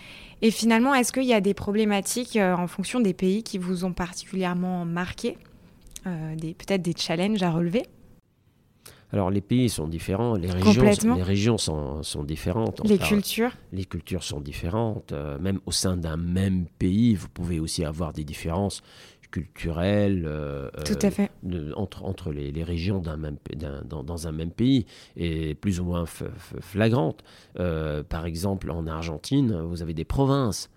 Et 0.41 0.51
finalement, 0.51 0.95
est-ce 0.95 1.11
qu'il 1.11 1.23
y 1.23 1.33
a 1.33 1.41
des 1.41 1.53
problématiques 1.53 2.35
euh, 2.35 2.55
en 2.55 2.67
fonction 2.67 2.99
des 2.99 3.13
pays 3.13 3.43
qui 3.43 3.57
vous 3.57 3.85
ont 3.85 3.93
particulièrement 3.93 4.85
marqué 4.85 5.37
euh, 6.07 6.35
Peut-être 6.35 6.81
des 6.81 6.95
challenges 6.97 7.43
à 7.43 7.51
relever? 7.51 7.83
Alors 9.13 9.29
les 9.29 9.41
pays 9.41 9.67
sont 9.67 9.87
différents, 9.87 10.35
les 10.35 10.49
régions, 10.49 11.15
les 11.15 11.23
régions 11.23 11.57
sont, 11.57 12.01
sont 12.01 12.23
différentes. 12.23 12.81
Les 12.87 12.97
cultures 12.97 13.51
Les 13.73 13.83
cultures 13.83 14.23
sont 14.23 14.39
différentes. 14.39 15.11
Euh, 15.11 15.37
même 15.37 15.59
au 15.65 15.71
sein 15.71 15.97
d'un 15.97 16.15
même 16.15 16.65
pays, 16.79 17.15
vous 17.15 17.27
pouvez 17.27 17.59
aussi 17.59 17.83
avoir 17.83 18.13
des 18.13 18.23
différences 18.23 18.81
culturelle 19.31 20.25
euh, 20.27 20.69
Tout 20.85 20.99
à 21.01 21.09
fait. 21.09 21.31
entre, 21.75 22.03
entre 22.03 22.31
les, 22.31 22.51
les 22.51 22.63
régions 22.63 22.99
d'un 22.99 23.17
même, 23.17 23.37
dans, 23.85 24.03
dans, 24.03 24.27
un 24.27 24.31
même 24.31 24.51
pays 24.51 24.85
et 25.15 25.55
plus 25.55 25.79
ou 25.79 25.85
moins 25.85 26.05
flagrante. 26.05 27.23
Euh, 27.59 28.03
par 28.03 28.25
exemple, 28.25 28.69
en 28.69 28.85
Argentine, 28.85 29.59
vous 29.61 29.81
avez 29.81 29.93
des 29.93 30.05
provinces. 30.05 30.69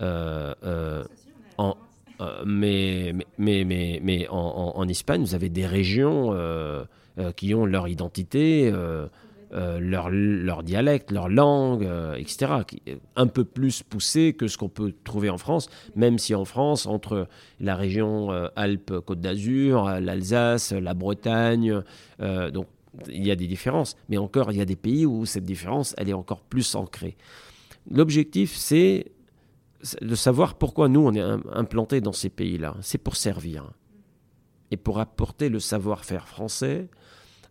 Euh, 0.00 1.04
en, 1.58 1.76
mais, 2.44 3.14
mais, 3.38 3.64
mais, 3.64 4.00
mais, 4.02 4.28
en, 4.28 4.72
en, 4.74 4.88
Espagne, 4.88 5.20
vous 5.20 5.34
avez 5.34 5.50
des 5.50 5.66
régions 5.66 6.34
qui 7.36 7.54
ont 7.54 7.66
leur 7.66 7.86
identité. 7.86 8.72
Euh, 9.54 9.80
leur, 9.80 10.10
leur, 10.10 10.62
dialecte, 10.62 11.10
leur 11.10 11.30
langue, 11.30 11.82
euh, 11.82 12.16
etc., 12.16 12.52
un 13.16 13.26
peu 13.26 13.44
plus 13.44 13.82
poussé 13.82 14.34
que 14.34 14.46
ce 14.46 14.58
qu'on 14.58 14.68
peut 14.68 14.92
trouver 15.04 15.30
en 15.30 15.38
France, 15.38 15.70
même 15.96 16.18
si 16.18 16.34
en 16.34 16.44
France, 16.44 16.84
entre 16.84 17.28
la 17.58 17.74
région 17.74 18.30
euh, 18.30 18.48
Alpes-Côte 18.56 19.22
d'Azur, 19.22 19.86
l'Alsace, 20.00 20.72
la 20.72 20.92
Bretagne, 20.92 21.82
donc 22.18 22.66
il 23.08 23.26
y 23.26 23.30
a 23.30 23.36
des 23.36 23.46
différences, 23.46 23.96
mais 24.10 24.18
encore, 24.18 24.52
il 24.52 24.58
y 24.58 24.60
a 24.60 24.66
des 24.66 24.76
pays 24.76 25.06
où 25.06 25.24
cette 25.24 25.44
différence, 25.44 25.94
elle 25.96 26.10
est 26.10 26.14
encore 26.14 26.42
plus 26.42 26.74
ancrée. 26.74 27.16
L'objectif, 27.90 28.54
c'est 28.54 29.12
de 30.02 30.14
savoir 30.14 30.56
pourquoi 30.56 30.88
nous, 30.88 31.00
on 31.00 31.14
est 31.14 31.24
implantés 31.54 32.02
dans 32.02 32.12
ces 32.12 32.28
pays-là. 32.28 32.76
C'est 32.82 32.98
pour 32.98 33.16
servir 33.16 33.70
et 34.70 34.76
pour 34.76 34.98
apporter 34.98 35.48
le 35.48 35.60
savoir-faire 35.60 36.28
français 36.28 36.88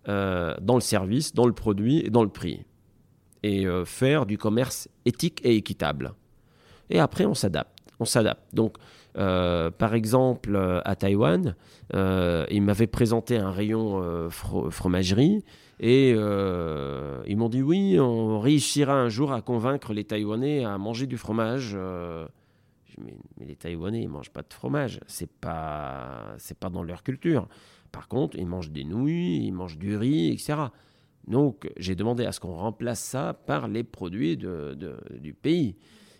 euh, 0.08 0.56
dans 0.62 0.76
le 0.76 0.82
service, 0.82 1.34
dans 1.34 1.46
le 1.46 1.52
produit 1.52 2.00
et 2.00 2.10
dans 2.10 2.24
le 2.24 2.30
prix. 2.30 2.64
Et 3.44 3.68
euh, 3.68 3.84
faire 3.84 4.26
du 4.26 4.38
commerce 4.38 4.88
éthique 5.06 5.42
et 5.44 5.56
équitable. 5.56 6.14
Et 6.90 7.00
après, 7.00 7.26
on 7.26 7.34
s'adapte. 7.34 7.78
On 8.00 8.06
s'adapte. 8.06 8.56
Donc, 8.56 8.78
euh, 9.18 9.70
par 9.70 9.96
exemple, 9.96 10.82
à 10.86 10.96
Taïwan, 10.96 11.56
ils 11.94 12.62
m'avaient 12.62 12.88
présenté 12.88 13.38
un 13.38 13.52
rayon 13.52 14.30
fromagerie 14.30 15.44
et 15.80 16.12
ils 16.12 17.38
m'ont 17.38 17.50
dit 17.50 17.62
oui, 17.62 18.00
on 18.00 18.40
réussira 18.40 18.94
un 18.94 19.10
jour 19.10 19.34
à 19.34 19.42
convaincre 19.42 19.92
les 19.92 20.06
Taïwanais 20.06 20.64
à 20.64 20.78
manger 20.78 21.06
du 21.06 21.18
fromage. 21.18 21.78
Mais, 23.00 23.16
mais, 23.40 23.46
les 23.46 23.56
Taïwanais, 23.56 24.02
ils 24.02 24.10
mangent 24.10 24.32
pas 24.32 24.42
de 24.42 24.54
fromage. 24.54 25.00
C'est 25.06 25.30
pas, 25.30 26.36
pas 26.60 26.70
dans 26.70 26.82
leur 26.82 27.04
culture. 27.04 27.48
Par 27.98 28.08
contre, 28.08 28.38
ils 28.38 28.46
mangent 28.46 28.70
des 28.70 28.84
nouilles, 28.84 29.48
ils 29.48 29.52
mangent 29.52 29.80
du 29.80 29.98
riz, 29.98 30.32
etc. 30.32 30.66
Donc, 31.26 31.68
j'ai 31.78 31.96
demandé 31.96 32.28
à 32.28 32.32
ce 32.32 32.40
qu'on 32.40 32.56
remplace 32.56 33.00
ça 33.00 33.34
par 33.34 33.68
les 33.68 33.84
produits 33.84 34.38
du 34.38 35.34
pays. 35.34 35.78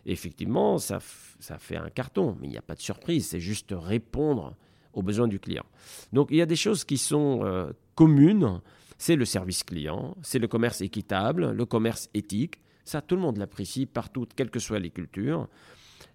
effectivement, 0.08 0.80
ça, 0.80 0.98
ça 1.38 1.60
fait 1.60 1.76
un 1.76 1.92
carton, 1.92 2.36
mais 2.42 2.48
il 2.48 2.50
n'y 2.50 2.58
a 2.58 2.64
pas 2.64 2.74
de 2.74 2.82
surprise, 2.82 3.28
c'est 3.28 3.40
juste 3.40 3.76
répondre 3.78 4.56
aux 4.94 5.04
besoins 5.04 5.28
du 5.28 5.40
client. 5.40 5.68
Donc, 6.14 6.30
il 6.32 6.38
y 6.38 6.42
a 6.42 6.48
des 6.48 6.56
choses 6.56 6.84
qui 6.84 6.98
sont 6.98 7.42
euh, 7.44 7.72
communes. 7.94 8.60
C'est 8.98 9.16
le 9.16 9.26
service 9.26 9.62
client, 9.62 10.18
c'est 10.24 10.40
le 10.40 10.48
commerce 10.48 10.82
équitable, 10.82 11.52
le 11.52 11.66
commerce 11.68 12.10
éthique. 12.16 12.60
Ça, 12.86 13.02
tout 13.02 13.16
le 13.16 13.22
monde 13.22 13.38
l'apprécie 13.38 13.86
partout, 13.86 14.26
quelles 14.36 14.50
que 14.50 14.58
soient 14.58 14.80
les 14.80 14.90
cultures. 14.90 15.48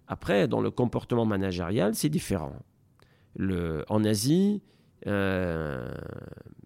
Après, 0.09 0.49
dans 0.49 0.59
le 0.59 0.71
comportement 0.71 1.25
managérial, 1.25 1.95
c'est 1.95 2.09
différent. 2.09 2.59
En 3.39 4.03
Asie, 4.03 4.61
euh, 5.07 5.85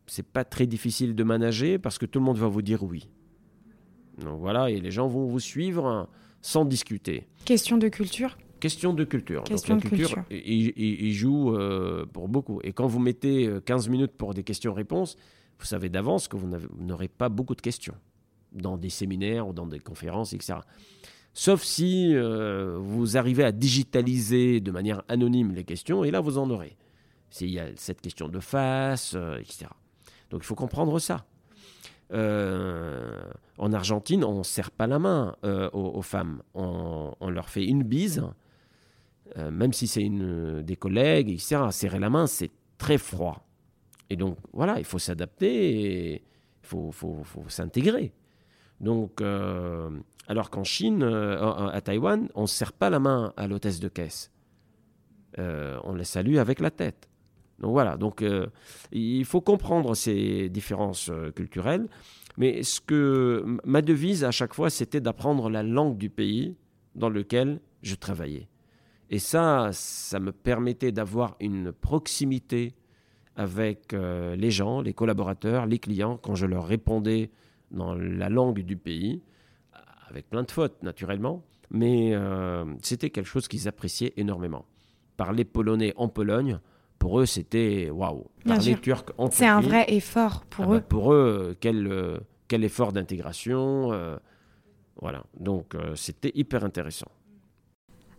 c'est 0.05 0.25
pas 0.25 0.43
très 0.43 0.67
difficile 0.67 1.15
de 1.15 1.23
manager 1.23 1.79
parce 1.79 1.97
que 1.97 2.05
tout 2.05 2.19
le 2.19 2.25
monde 2.25 2.37
va 2.37 2.47
vous 2.47 2.61
dire 2.61 2.83
oui. 2.83 3.09
Donc 4.19 4.39
voilà, 4.39 4.69
et 4.69 4.79
les 4.79 4.91
gens 4.91 5.07
vont 5.07 5.25
vous 5.25 5.39
suivre 5.39 6.09
sans 6.41 6.65
discuter. 6.65 7.27
Question 7.45 7.77
de 7.77 7.87
culture? 7.87 8.37
Question 8.59 8.93
de 8.93 9.03
culture. 9.03 9.43
Question 9.43 9.75
Donc, 9.75 9.83
la 9.83 9.89
culture, 9.89 10.23
Il, 10.31 11.13
joue 11.13 11.55
euh, 11.55 12.05
pour 12.11 12.27
beaucoup. 12.27 12.59
Et 12.63 12.73
quand 12.73 12.87
vous 12.87 12.99
mettez 12.99 13.49
15 13.65 13.87
euh, 13.87 13.91
minutes 13.91 14.13
pour 14.13 14.33
des 14.33 14.43
questions-réponses, 14.43 15.15
vous 15.59 15.65
savez 15.65 15.89
d'avance 15.89 16.27
que 16.27 16.37
vous 16.37 16.49
n'aurez 16.79 17.07
pas 17.07 17.29
beaucoup 17.29 17.55
de 17.55 17.61
questions 17.61 17.95
dans 18.51 18.77
des 18.77 18.89
séminaires 18.89 19.47
ou 19.47 19.53
dans 19.53 19.67
des 19.67 19.79
conférences, 19.79 20.33
etc. 20.33 20.59
Sauf 21.33 21.63
si 21.63 22.15
vous 22.15 23.17
arrivez 23.17 23.43
à 23.43 23.51
digitaliser 23.51 24.59
de 24.59 24.71
manière 24.71 25.03
anonyme 25.07 25.53
les 25.53 25.63
questions, 25.63 26.03
et 26.03 26.09
là, 26.09 26.19
vous 26.19 26.39
en 26.39 26.49
aurez. 26.49 26.75
Il 27.41 27.49
y 27.49 27.59
a 27.59 27.67
cette 27.75 28.01
question 28.01 28.29
de 28.29 28.39
face, 28.39 29.13
euh, 29.15 29.37
etc. 29.37 29.67
Donc 30.29 30.41
il 30.43 30.45
faut 30.45 30.55
comprendre 30.55 30.99
ça. 30.99 31.25
Euh, 32.13 33.21
en 33.57 33.73
Argentine, 33.73 34.23
on 34.23 34.39
ne 34.39 34.43
serre 34.43 34.71
pas 34.71 34.87
la 34.87 34.97
main 34.97 35.35
euh, 35.43 35.69
aux, 35.71 36.01
femmes. 36.01 36.41
On, 36.53 37.13
leur 37.29 37.49
fait 37.49 37.65
une 37.65 37.83
bise, 37.83 38.23
même 39.35 39.73
si 39.73 39.87
c'est 39.87 40.07
des 40.09 40.75
collègues, 40.77 41.29
etc. 41.29 41.65
Serrer 41.71 41.99
la 41.99 42.09
main, 42.09 42.27
c'est 42.27 42.51
très 42.77 42.97
froid. 42.97 43.45
Et 44.09 44.15
donc, 44.15 44.37
voilà, 44.53 44.79
il 44.79 44.85
faut 44.85 44.99
s'adapter, 44.99 46.13
il 46.13 46.21
faut, 46.61 46.91
faut, 46.91 47.23
faut 47.23 47.43
s'intégrer. 47.49 48.13
Donc, 48.79 49.21
alors 50.27 50.49
qu'en 50.49 50.63
Chine, 50.63 51.03
à 51.03 51.81
Taïwan, 51.81 52.29
on 52.35 52.43
ne 52.43 52.47
serre 52.47 52.71
pas 52.71 52.89
la 52.89 52.99
main 52.99 53.33
à 53.35 53.47
l'hôtesse 53.47 53.81
de 53.81 53.89
caisse. 53.89 54.31
on 55.37 55.93
la 55.93 56.05
salue 56.05 56.37
avec 56.37 56.61
la 56.61 56.71
tête. 56.71 57.09
Donc 57.59 57.71
voilà, 57.71 57.97
donc 57.97 58.21
euh, 58.21 58.47
il 58.91 59.25
faut 59.25 59.41
comprendre 59.41 59.95
ces 59.95 60.49
différences 60.49 61.09
euh, 61.09 61.31
culturelles. 61.31 61.87
Mais 62.37 62.61
ce 62.61 62.79
que 62.79 63.43
ma 63.65 63.81
devise 63.81 64.23
à 64.23 64.31
chaque 64.31 64.53
fois, 64.53 64.69
c'était 64.69 65.01
d'apprendre 65.01 65.49
la 65.49 65.63
langue 65.63 65.97
du 65.97 66.09
pays 66.09 66.55
dans 66.93 67.09
lequel 67.09 67.59
je 67.81 67.95
travaillais. 67.95 68.47
Et 69.09 69.17
ça, 69.17 69.69
ça 69.71 70.19
me 70.19 70.31
permettait 70.31 70.91
d'avoir 70.91 71.35
une 71.39 71.71
proximité 71.71 72.75
avec 73.35 73.93
euh, 73.93 74.35
les 74.35 74.51
gens, 74.51 74.81
les 74.81 74.93
collaborateurs, 74.93 75.65
les 75.65 75.79
clients, 75.79 76.17
quand 76.17 76.35
je 76.35 76.45
leur 76.45 76.67
répondais 76.67 77.31
dans 77.71 77.95
la 77.95 78.29
langue 78.29 78.59
du 78.59 78.77
pays, 78.77 79.21
avec 80.09 80.29
plein 80.29 80.43
de 80.43 80.51
fautes 80.51 80.83
naturellement, 80.83 81.43
mais 81.69 82.13
c'était 82.81 83.09
quelque 83.09 83.27
chose 83.27 83.49
qu'ils 83.49 83.67
appréciaient 83.67 84.13
énormément. 84.15 84.65
Parler 85.17 85.43
polonais 85.43 85.93
en 85.97 86.07
Pologne, 86.07 86.61
pour 86.99 87.19
eux, 87.19 87.25
c'était 87.25 87.89
waouh. 87.89 88.25
Parler 88.45 88.75
turc 88.77 89.11
en 89.17 89.29
C'est 89.29 89.45
un 89.45 89.61
vrai 89.61 89.85
effort 89.93 90.43
pour 90.49 90.65
ah 90.65 90.75
eux. 90.75 90.79
Bah, 90.79 90.85
pour 90.87 91.13
eux, 91.13 91.55
quel, 91.59 91.87
euh, 91.87 92.17
quel 92.47 92.63
effort 92.63 92.93
d'intégration. 92.93 93.91
Euh, 93.91 94.17
voilà. 95.01 95.23
Donc, 95.39 95.75
euh, 95.75 95.95
c'était 95.95 96.31
hyper 96.33 96.63
intéressant. 96.63 97.11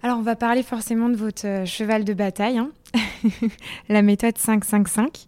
Alors, 0.02 0.18
on 0.18 0.23
va 0.23 0.37
parler 0.37 0.62
forcément 0.62 1.08
de 1.08 1.16
votre 1.16 1.64
cheval 1.66 2.04
de 2.04 2.14
bataille, 2.14 2.58
hein. 2.58 2.70
la 3.88 4.02
méthode 4.02 4.38
555. 4.38 5.26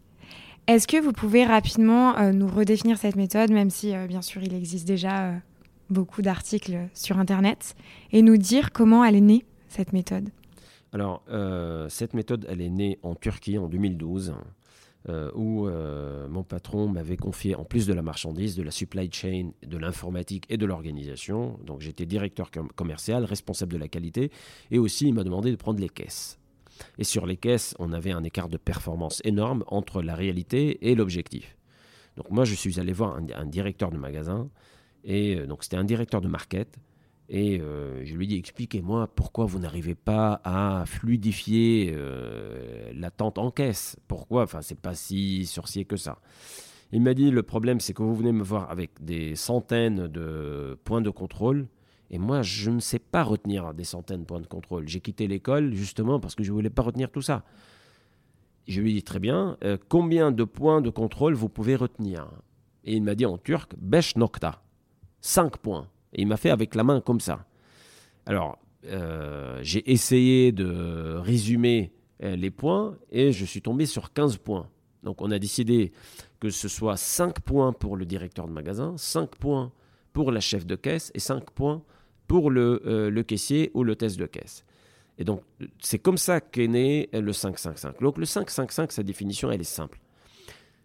Est-ce 0.68 0.86
que 0.86 1.00
vous 1.00 1.12
pouvez 1.12 1.44
rapidement 1.44 2.32
nous 2.32 2.46
redéfinir 2.46 2.96
cette 2.96 3.16
méthode, 3.16 3.50
même 3.50 3.70
si, 3.70 3.92
bien 4.06 4.22
sûr, 4.22 4.40
il 4.44 4.54
existe 4.54 4.86
déjà 4.86 5.32
beaucoup 5.88 6.22
d'articles 6.22 6.78
sur 6.94 7.18
Internet 7.18 7.74
et 8.12 8.22
nous 8.22 8.36
dire 8.36 8.70
comment 8.70 9.04
elle 9.04 9.16
est 9.16 9.20
née, 9.20 9.44
cette 9.68 9.92
méthode? 9.92 10.30
Alors, 10.92 11.22
euh, 11.28 11.88
cette 11.88 12.14
méthode, 12.14 12.46
elle 12.48 12.60
est 12.60 12.70
née 12.70 12.98
en 13.02 13.14
Turquie 13.14 13.58
en 13.58 13.68
2012. 13.68 14.34
Euh, 15.08 15.30
où 15.34 15.66
euh, 15.66 16.28
mon 16.28 16.42
patron 16.42 16.86
m'avait 16.86 17.16
confié, 17.16 17.54
en 17.54 17.64
plus 17.64 17.86
de 17.86 17.94
la 17.94 18.02
marchandise, 18.02 18.54
de 18.54 18.62
la 18.62 18.70
supply 18.70 19.10
chain, 19.10 19.52
de 19.66 19.78
l'informatique 19.78 20.44
et 20.50 20.58
de 20.58 20.66
l'organisation. 20.66 21.58
Donc 21.64 21.80
j'étais 21.80 22.04
directeur 22.04 22.50
commercial, 22.76 23.24
responsable 23.24 23.72
de 23.72 23.78
la 23.78 23.88
qualité, 23.88 24.30
et 24.70 24.78
aussi 24.78 25.08
il 25.08 25.14
m'a 25.14 25.24
demandé 25.24 25.50
de 25.50 25.56
prendre 25.56 25.80
les 25.80 25.88
caisses. 25.88 26.38
Et 26.98 27.04
sur 27.04 27.24
les 27.24 27.38
caisses, 27.38 27.74
on 27.78 27.94
avait 27.94 28.12
un 28.12 28.24
écart 28.24 28.50
de 28.50 28.58
performance 28.58 29.22
énorme 29.24 29.64
entre 29.68 30.02
la 30.02 30.14
réalité 30.14 30.90
et 30.90 30.94
l'objectif. 30.94 31.56
Donc 32.18 32.30
moi, 32.30 32.44
je 32.44 32.54
suis 32.54 32.78
allé 32.78 32.92
voir 32.92 33.18
un, 33.34 33.46
directeur 33.46 33.90
de 33.90 33.96
magasin, 33.96 34.50
et 35.02 35.46
donc 35.46 35.62
c'était 35.64 35.78
un 35.78 35.84
directeur 35.84 36.20
de 36.20 36.28
market, 36.28 36.76
et 37.32 37.60
euh, 37.60 38.04
je 38.04 38.16
lui 38.16 38.26
dit, 38.26 38.36
expliquez-moi 38.36 39.06
pourquoi 39.14 39.44
vous 39.44 39.60
n'arrivez 39.60 39.94
pas 39.94 40.40
à 40.42 40.84
fluidifier 40.84 41.92
euh, 41.94 42.90
l'attente 42.92 43.38
en 43.38 43.52
caisse. 43.52 43.96
Pourquoi? 44.08 44.42
Enfin, 44.42 44.62
c'est 44.62 44.80
pas 44.80 44.94
si 44.94 45.46
sorcier 45.46 45.84
que 45.84 45.96
ça. 45.96 46.18
Il 46.90 47.00
m'a 47.00 47.14
dit, 47.14 47.30
le 47.30 47.44
problème, 47.44 47.78
c'est 47.78 47.94
que 47.94 48.02
vous 48.02 48.16
venez 48.16 48.32
me 48.32 48.42
voir 48.42 48.68
avec 48.68 49.04
des 49.04 49.36
centaines 49.36 50.08
de 50.08 50.76
points 50.82 51.02
de 51.02 51.10
contrôle. 51.10 51.68
Et 52.10 52.18
moi, 52.18 52.42
je 52.42 52.68
ne 52.72 52.80
sais 52.80 52.98
pas 52.98 53.22
retenir 53.22 53.74
des 53.74 53.84
centaines 53.84 54.22
de 54.22 54.26
points 54.26 54.40
de 54.40 54.48
contrôle. 54.48 54.88
J'ai 54.88 55.00
quitté 55.00 55.28
l'école 55.28 55.72
justement 55.72 56.18
parce 56.18 56.34
que 56.34 56.42
je 56.42 56.50
ne 56.50 56.56
voulais 56.56 56.68
pas 56.68 56.82
retenir 56.82 57.12
tout 57.12 57.22
ça. 57.22 57.44
Je 58.66 58.80
lui 58.80 58.90
ai 58.90 58.94
dit 58.94 59.02
très 59.04 59.20
bien, 59.20 59.56
euh, 59.62 59.78
combien 59.88 60.32
de 60.32 60.42
points 60.42 60.80
de 60.80 60.90
contrôle 60.90 61.34
vous 61.34 61.48
pouvez 61.48 61.76
retenir? 61.76 62.28
Et 62.82 62.96
il 62.96 63.04
m'a 63.04 63.14
dit 63.14 63.24
en 63.24 63.38
turc, 63.38 63.72
besh 63.78 64.16
nokta, 64.16 64.64
5 65.20 65.58
points. 65.58 65.86
Et 66.12 66.22
il 66.22 66.26
m'a 66.26 66.36
fait 66.36 66.50
avec 66.50 66.74
la 66.74 66.84
main 66.84 67.00
comme 67.00 67.20
ça. 67.20 67.46
Alors, 68.26 68.58
euh, 68.86 69.58
j'ai 69.62 69.90
essayé 69.90 70.52
de 70.52 71.16
résumer 71.16 71.92
euh, 72.22 72.36
les 72.36 72.50
points 72.50 72.96
et 73.10 73.32
je 73.32 73.44
suis 73.44 73.62
tombé 73.62 73.86
sur 73.86 74.12
15 74.12 74.38
points. 74.38 74.68
Donc 75.02 75.22
on 75.22 75.30
a 75.30 75.38
décidé 75.38 75.92
que 76.38 76.50
ce 76.50 76.68
soit 76.68 76.96
5 76.96 77.40
points 77.40 77.72
pour 77.72 77.96
le 77.96 78.04
directeur 78.06 78.46
de 78.46 78.52
magasin, 78.52 78.94
5 78.96 79.36
points 79.36 79.72
pour 80.12 80.32
la 80.32 80.40
chef 80.40 80.66
de 80.66 80.76
caisse 80.76 81.10
et 81.14 81.18
5 81.20 81.50
points 81.50 81.82
pour 82.26 82.50
le, 82.50 82.82
euh, 82.86 83.10
le 83.10 83.22
caissier 83.22 83.70
ou 83.74 83.84
le 83.84 83.96
test 83.96 84.18
de 84.18 84.26
caisse. 84.26 84.64
Et 85.18 85.24
donc 85.24 85.42
c'est 85.78 85.98
comme 85.98 86.18
ça 86.18 86.40
qu'est 86.40 86.68
né 86.68 87.08
le 87.12 87.32
555. 87.32 88.00
Donc 88.00 88.16
le 88.16 88.24
555, 88.24 88.92
sa 88.92 89.02
définition, 89.02 89.50
elle 89.50 89.60
est 89.60 89.64
simple. 89.64 90.00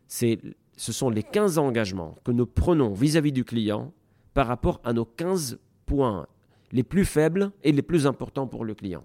C'est, 0.08 0.40
ce 0.76 0.92
sont 0.92 1.10
les 1.10 1.24
15 1.24 1.58
engagements 1.58 2.16
que 2.26 2.32
nous 2.32 2.46
prenons 2.46 2.94
vis-à-vis 2.94 3.32
-vis 3.32 3.34
du 3.34 3.46
client 3.46 3.94
par 4.36 4.48
rapport 4.48 4.82
à 4.84 4.94
nos 4.94 5.06
15 5.06 5.58
points 5.88 6.28
les 6.72 6.84
plus 6.84 7.06
faibles 7.06 7.52
et 7.64 7.72
les 7.72 7.82
plus 7.82 8.06
importants 8.06 8.48
pour 8.48 8.66
le 8.66 8.76
client. 8.76 9.04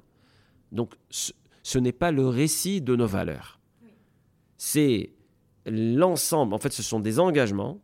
Donc 0.73 0.95
ce, 1.09 1.79
n'est 1.79 1.93
pas 1.93 2.11
le 2.11 2.27
récit 2.27 2.83
de 2.83 2.97
nos 2.97 3.07
valeurs. 3.07 3.61
C'est 4.59 5.13
l'ensemble, 5.67 6.53
en 6.53 6.59
fait 6.59 6.73
ce 6.73 6.83
sont 6.83 7.01
des 7.01 7.21
engagements 7.21 7.81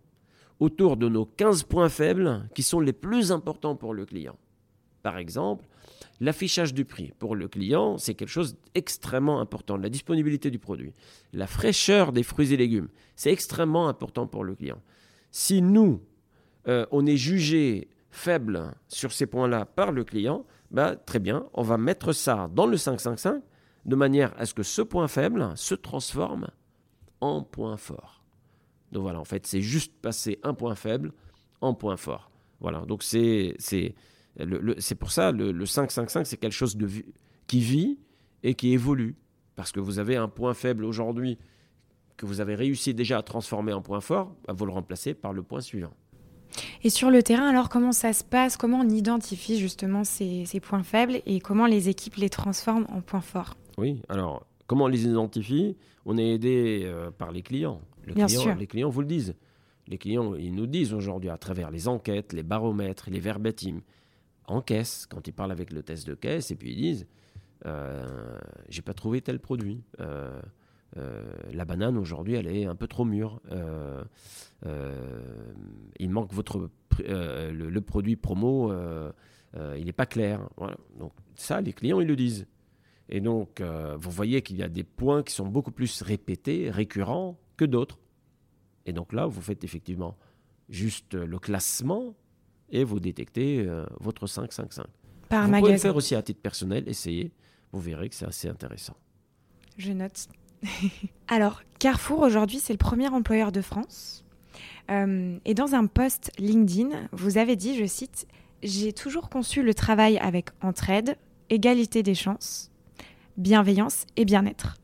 autour 0.59 0.97
de 0.97 1.09
nos 1.09 1.25
15 1.25 1.63
points 1.63 1.89
faibles 1.89 2.49
qui 2.55 2.65
sont 2.65 2.81
les 2.81 2.93
plus 2.93 3.31
importants 3.31 3.77
pour 3.77 3.95
le 3.95 4.05
client. 4.05 4.37
Par 5.03 5.17
exemple, 5.17 5.67
l'affichage 6.21 6.75
du 6.75 6.85
prix 6.85 7.13
pour 7.21 7.37
le 7.37 7.47
client, 7.47 7.97
c'est 7.97 8.15
quelque 8.15 8.29
chose 8.29 8.57
d'extrêmement 8.75 9.39
important. 9.41 9.77
La 9.77 9.89
disponibilité 9.89 10.51
du 10.51 10.59
produit, 10.59 10.95
la 11.33 11.47
fraîcheur 11.47 12.13
des 12.13 12.25
fruits 12.25 12.53
et 12.53 12.57
légumes, 12.57 12.89
c'est 13.15 13.31
extrêmement 13.31 13.87
important 13.87 14.27
pour 14.27 14.43
le 14.43 14.57
client. 14.57 14.83
Si 15.31 15.63
nous, 15.63 16.01
euh, 16.69 16.87
on 16.91 17.07
est 17.07 17.17
jugé 17.17 17.89
faible 18.11 18.75
sur 18.89 19.13
ces 19.13 19.27
points-là 19.27 19.67
par 19.67 19.93
le 19.93 20.05
client, 20.05 20.45
bah, 20.71 20.97
très 20.97 21.19
bien, 21.19 21.47
on 21.55 21.63
va 21.63 21.79
mettre 21.79 22.13
ça 22.13 22.51
dans 22.53 22.67
le 22.67 22.77
555 22.77 23.43
de 23.85 23.97
manière 23.97 24.33
à 24.37 24.47
ce 24.47 24.55
que 24.55 24.63
ce 24.63 24.83
point 24.83 25.07
faible 25.07 25.53
se 25.55 25.75
transforme 25.75 26.49
en 27.21 27.43
point 27.43 27.77
fort. 27.77 28.25
Donc 28.93 29.03
voilà, 29.03 29.21
en 29.21 29.25
fait, 29.25 29.47
c'est 29.47 29.61
juste 29.61 29.93
passer 30.01 30.39
un 30.43 30.55
point 30.55 30.75
faible 30.75 31.13
en 31.61 31.75
point 31.75 31.97
fort. 31.97 32.31
Voilà, 32.61 32.81
donc 32.81 33.03
c'est 33.03 33.55
c'est 33.59 33.95
pour 34.99 35.11
ça 35.11 35.31
le, 35.31 35.53
le 35.53 35.67
555 35.67 36.27
c'est 36.27 36.37
quelque 36.37 36.53
chose 36.53 36.77
de 36.77 36.89
qui 37.47 37.61
vit 37.61 37.99
et 38.43 38.55
qui 38.55 38.73
évolue 38.73 39.17
parce 39.57 39.73
que 39.73 39.81
vous 39.81 39.99
avez 39.99 40.17
un 40.17 40.29
point 40.29 40.55
faible 40.55 40.85
aujourd'hui 40.85 41.39
que 42.17 42.27
vous 42.27 42.41
avez 42.41 42.55
réussi 42.55 42.95
déjà 42.95 43.19
à 43.19 43.23
transformer 43.23 43.73
en 43.73 43.83
point 43.83 44.01
fort, 44.01 44.35
bah, 44.47 44.55
vous 44.55 44.67
le 44.67 44.73
remplacez 44.73 45.15
par 45.15 45.33
le 45.33 45.43
point 45.43 45.61
suivant. 45.61 45.95
Et 46.83 46.91
sur 46.91 47.11
le 47.11 47.23
terrain, 47.23 47.49
alors 47.49 47.69
comment 47.69 47.93
ça 47.93 48.13
se 48.13 48.25
passe? 48.25 48.57
Comment 48.57 48.81
on 48.81 48.89
identifie 48.89 49.59
justement 49.59 50.05
ces, 50.05 50.47
points 50.63 50.83
faibles 50.83 51.21
et 51.27 51.41
comment 51.41 51.67
les 51.67 51.89
équipes 51.89 52.17
les 52.17 52.31
transforment 52.31 52.87
en 52.91 53.01
points 53.01 53.21
forts? 53.21 53.57
Oui, 53.79 54.01
alors 54.09 54.47
comment 54.67 54.85
on 54.85 54.89
les 54.89 55.05
identifie? 55.05 55.77
On 56.05 56.19
est 56.19 56.29
aidé 56.29 56.83
euh, 56.85 57.11
par 57.11 57.33
les 57.33 57.43
clients. 57.43 57.81
Bien 58.07 58.29
sûr. 58.29 58.55
Les 58.55 58.67
clients 58.67 58.91
vous 58.91 59.01
le 59.01 59.07
disent. 59.07 59.35
Les 59.89 59.99
clients, 59.99 60.35
ils 60.35 60.55
nous 60.55 60.67
disent 60.67 60.93
aujourd'hui 60.93 61.31
à 61.31 61.37
travers 61.37 61.71
les 61.71 61.89
enquêtes, 61.89 62.33
les 62.33 62.43
baromètres, 62.43 63.09
les 63.11 63.21
verbatims, 63.21 63.81
en 64.47 64.61
caisse, 64.61 65.07
quand 65.07 65.27
ils 65.27 65.33
parlent 65.33 65.53
avec 65.53 65.73
le 65.73 65.83
test 65.83 66.07
de 66.07 66.15
caisse, 66.15 66.51
et 66.51 66.57
puis 66.57 66.73
ils 66.73 66.77
disent 66.77 67.07
euh, 67.67 68.39
J'ai 68.69 68.83
pas 68.83 68.95
trouvé 68.95 69.21
tel 69.21 69.39
produit. 69.41 69.83
Euh, 70.01 70.41
euh, 70.97 71.23
la 71.53 71.65
banane 71.65 71.97
aujourd'hui, 71.99 72.35
elle 72.35 72.47
est 72.47 72.65
un 72.65 72.75
peu 72.75 72.87
trop 72.87 73.05
mûre. 73.05 73.41
Euh, 73.51 74.03
euh, 74.65 75.53
il 75.99 76.11
manque 76.11 76.33
votre 76.33 76.71
le, 76.99 77.81
produit 77.81 78.17
promo, 78.17 78.73
il 79.55 79.85
n'est 79.85 79.93
pas 79.93 80.07
clair. 80.07 80.49
Donc 80.99 81.13
ça, 81.35 81.61
les 81.61 81.73
clients 81.73 82.01
ils 82.01 82.09
le 82.09 82.17
disent. 82.17 82.47
Et 83.09 83.21
donc 83.21 83.61
vous 83.61 84.11
voyez 84.11 84.43
qu'il 84.43 84.57
y 84.57 84.63
a 84.63 84.69
des 84.69 84.85
points 84.85 85.23
qui 85.23 85.35
sont 85.35 85.47
beaucoup 85.47 85.73
plus 85.73 86.03
répétés, 86.03 86.71
récurrents 86.71 87.39
que 87.57 87.65
d'autres. 87.65 87.99
Et 88.87 88.93
donc 88.93 89.13
là, 89.13 89.27
vous 89.27 89.41
faites 89.41 89.65
effectivement 89.65 90.17
juste 90.69 91.15
le 91.15 91.39
classement 91.39 92.15
et 92.71 92.83
vous 92.83 92.99
détectez 92.99 93.69
votre 94.01 94.27
555. 94.27 94.87
Par 95.29 95.47
vous 95.49 95.59
pouvez 95.59 95.73
le 95.73 95.79
faire 95.79 95.97
aussi 95.97 96.15
à 96.15 96.23
titre 96.23 96.41
personnel, 96.41 96.89
essayez. 96.89 97.33
Vous 97.73 97.81
verrez 97.81 98.09
que 98.09 98.15
c'est 98.15 98.27
assez 98.27 98.49
intéressant. 98.49 98.97
Je 99.77 99.93
note. 99.93 100.29
Alors, 101.29 101.63
Carrefour, 101.79 102.21
aujourd'hui, 102.21 102.59
c'est 102.59 102.73
le 102.73 102.79
premier 102.79 103.09
employeur 103.09 103.53
de 103.53 103.61
France. 103.61 104.25
Euh, 104.91 105.39
et 105.45 105.55
dans 105.55 105.75
un 105.75 105.87
post 105.87 106.31
LinkedIn, 106.39 107.09
vous 107.13 107.39
avez 107.39 107.57
dit, 107.57 107.77
je 107.77 107.87
cite, 107.87 108.27
J'ai 108.63 108.93
toujours 108.93 109.29
conçu 109.29 109.63
le 109.63 109.75
travail 109.75 110.19
avec 110.19 110.51
entraide, 110.63 111.17
égalité 111.51 112.03
des 112.03 112.15
chances, 112.15 112.71
bienveillance 113.37 114.07
et 114.17 114.25
bien-être. 114.25 114.77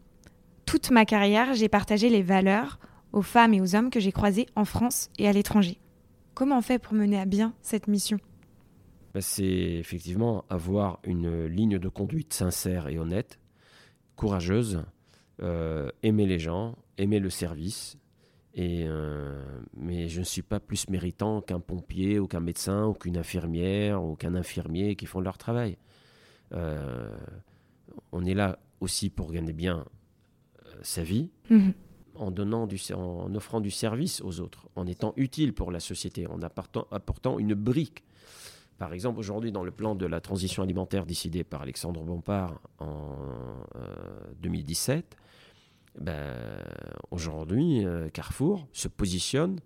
Toute 0.66 0.90
ma 0.90 1.04
carrière, 1.04 1.54
j'ai 1.54 1.68
partagé 1.68 2.08
les 2.08 2.22
valeurs 2.22 2.78
aux 3.12 3.22
femmes 3.22 3.54
et 3.54 3.60
aux 3.60 3.74
hommes 3.74 3.90
que 3.90 4.00
j'ai 4.00 4.12
croisés 4.12 4.46
en 4.56 4.64
France 4.64 5.10
et 5.18 5.28
à 5.28 5.32
l'étranger. 5.32 5.78
Comment 6.34 6.58
on 6.58 6.62
fait 6.62 6.78
pour 6.78 6.94
mener 6.94 7.20
à 7.20 7.26
bien 7.26 7.54
cette 7.62 7.88
mission? 7.88 8.18
Bah, 9.14 9.20
C'est 9.20 9.44
effectivement 9.44 10.44
avoir 10.48 10.98
une 11.04 11.46
ligne 11.46 11.78
de 11.78 11.88
conduite 11.88 12.32
sincère 12.32 12.88
et 12.88 12.98
honnête, 12.98 13.38
courageuse, 14.16 14.84
aimer 16.02 16.26
les 16.26 16.38
gens, 16.38 16.76
aimer 16.98 17.18
le 17.18 17.30
service. 17.30 17.96
Et, 18.54 18.84
euh, 18.86 19.42
mais 19.74 20.08
je 20.08 20.20
ne 20.20 20.24
suis 20.24 20.42
pas 20.42 20.60
plus 20.60 20.88
méritant 20.88 21.40
qu'un 21.40 21.60
pompier 21.60 22.18
ou 22.18 22.26
qu'un 22.26 22.40
médecin 22.40 22.86
ou 22.86 22.92
qu'une 22.92 23.16
infirmière 23.16 24.02
ou 24.04 24.14
qu'un 24.14 24.34
infirmier 24.34 24.94
qui 24.94 25.06
font 25.06 25.20
leur 25.20 25.38
travail. 25.38 25.78
Euh, 26.52 27.16
on 28.12 28.24
est 28.24 28.34
là 28.34 28.58
aussi 28.80 29.08
pour 29.08 29.32
gagner 29.32 29.54
bien 29.54 29.86
sa 30.82 31.02
vie, 31.02 31.30
mhm. 31.48 31.72
en, 32.14 32.30
donnant 32.30 32.66
du, 32.66 32.78
en 32.94 33.34
offrant 33.34 33.60
du 33.60 33.70
service 33.70 34.20
aux 34.22 34.40
autres, 34.40 34.68
en 34.74 34.86
étant 34.86 35.14
utile 35.16 35.54
pour 35.54 35.70
la 35.70 35.80
société, 35.80 36.26
en 36.26 36.42
apportant, 36.42 36.86
apportant 36.90 37.38
une 37.38 37.54
brique 37.54 38.04
par 38.78 38.94
exemple, 38.94 39.20
aujourd'hui, 39.20 39.52
dans 39.52 39.62
le 39.62 39.70
plan 39.70 39.94
de 39.94 40.06
la 40.06 40.20
transition 40.20 40.60
alimentaire 40.64 41.06
décidé 41.06 41.44
par 41.44 41.62
Alexandre 41.62 42.02
Bompard 42.02 42.60
en 42.80 43.14
2017, 44.40 45.16
ben, 45.98 46.34
aujourd'hui, 47.10 47.84
euh, 47.84 48.08
Carrefour 48.08 48.66
se 48.72 48.88
positionne 48.88 49.60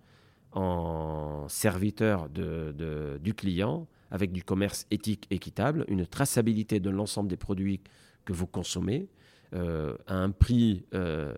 en 0.53 1.47
serviteur 1.49 2.29
du 2.31 3.35
client 3.35 3.87
avec 4.11 4.33
du 4.33 4.43
commerce 4.43 4.87
éthique 4.91 5.27
équitable, 5.31 5.85
une 5.89 6.07
traçabilité 6.07 6.81
de 6.81 6.89
l'ensemble 6.91 7.29
des 7.29 7.37
produits 7.37 7.81
que 8.25 8.33
vous 8.33 8.47
consommez 8.47 9.09
euh, 9.55 9.97
à 10.07 10.15
un 10.15 10.31
prix 10.31 10.85
euh, 10.95 11.35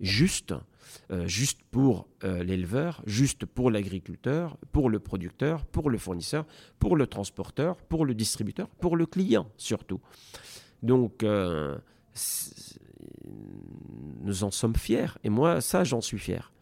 juste, 0.00 0.54
juste 1.24 1.60
pour 1.70 2.06
l'éleveur, 2.22 3.02
juste 3.06 3.46
pour 3.46 3.70
l'agriculteur, 3.70 4.58
pour 4.72 4.90
le 4.90 4.98
producteur, 4.98 5.64
pour 5.64 5.88
le 5.88 5.96
fournisseur, 5.96 6.44
pour 6.78 6.96
le 6.96 7.06
transporteur, 7.06 7.76
pour 7.76 8.04
le 8.04 8.14
distributeur, 8.14 8.68
pour 8.68 8.96
le 8.96 9.06
client 9.06 9.48
surtout. 9.56 10.00
Donc, 10.82 11.24
nous 14.22 14.44
en 14.44 14.50
sommes 14.50 14.76
fiers. 14.76 15.18
Et 15.24 15.30
moi, 15.30 15.60
ça, 15.60 15.84
j'en 15.84 16.00
suis 16.00 16.18
fier. 16.18 16.52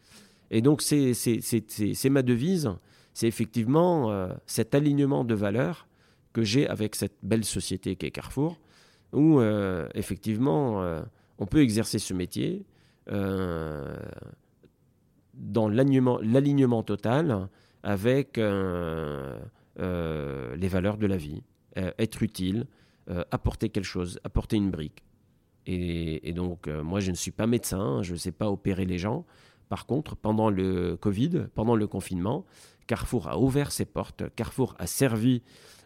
Et 0.51 0.63
donc, 0.63 0.83
c'est 0.83 2.11
ma 2.11 2.23
devise, 2.23 2.71
c'est 3.15 3.29
effectivement 3.29 4.29
cet 4.47 4.75
alignement 4.75 5.25
de 5.25 5.35
valeurs 5.35 5.87
que 6.33 6.43
j'ai 6.43 6.69
avec 6.69 6.95
cette 6.95 7.17
belle 7.23 7.45
société 7.45 7.97
qu'est 7.97 8.11
Carrefour, 8.11 8.59
où 9.13 9.41
effectivement 9.95 11.03
on 11.39 11.47
peut 11.47 11.61
exercer 11.61 11.99
ce 11.99 12.15
métier 12.15 12.65
dans 15.35 15.69
l'alignement 15.69 16.83
total 16.83 17.49
avec 17.83 18.37
les 18.37 18.43
valeurs 20.69 20.97
de 20.97 21.07
la 21.07 21.17
vie, 21.17 21.43
être 21.77 22.23
utile, 22.23 22.67
apporter 23.31 23.69
quelque 23.69 23.85
chose, 23.85 24.19
apporter 24.25 24.57
une 24.57 24.71
brique. 24.71 25.05
Et, 25.73 26.33
donc, 26.33 26.67
euh, 26.67 26.83
moi, 26.83 27.01
je 27.01 27.11
ne 27.11 27.17
suis 27.17 27.31
pas 27.31 27.47
médecin, 27.47 28.03
je 28.03 28.13
ne 28.13 28.19
sais 28.19 28.33
pas 28.33 28.51
opérer 28.51 28.85
les 28.85 28.99
gens. 28.99 29.25
Par 29.69 29.87
contre, 29.87 30.17
pendant 30.17 30.51
le 30.51 30.97
Covid, 30.97 31.47
pendant 31.55 31.77
le 31.77 31.87
confinement, 31.87 32.45
Carrefour 32.89 33.29
a 33.29 33.39
ouvert 33.39 33.71
ses 33.71 33.85
portes, 33.85 34.25
Carrefour 34.35 34.75
a 34.81 34.89
servi 34.89 35.43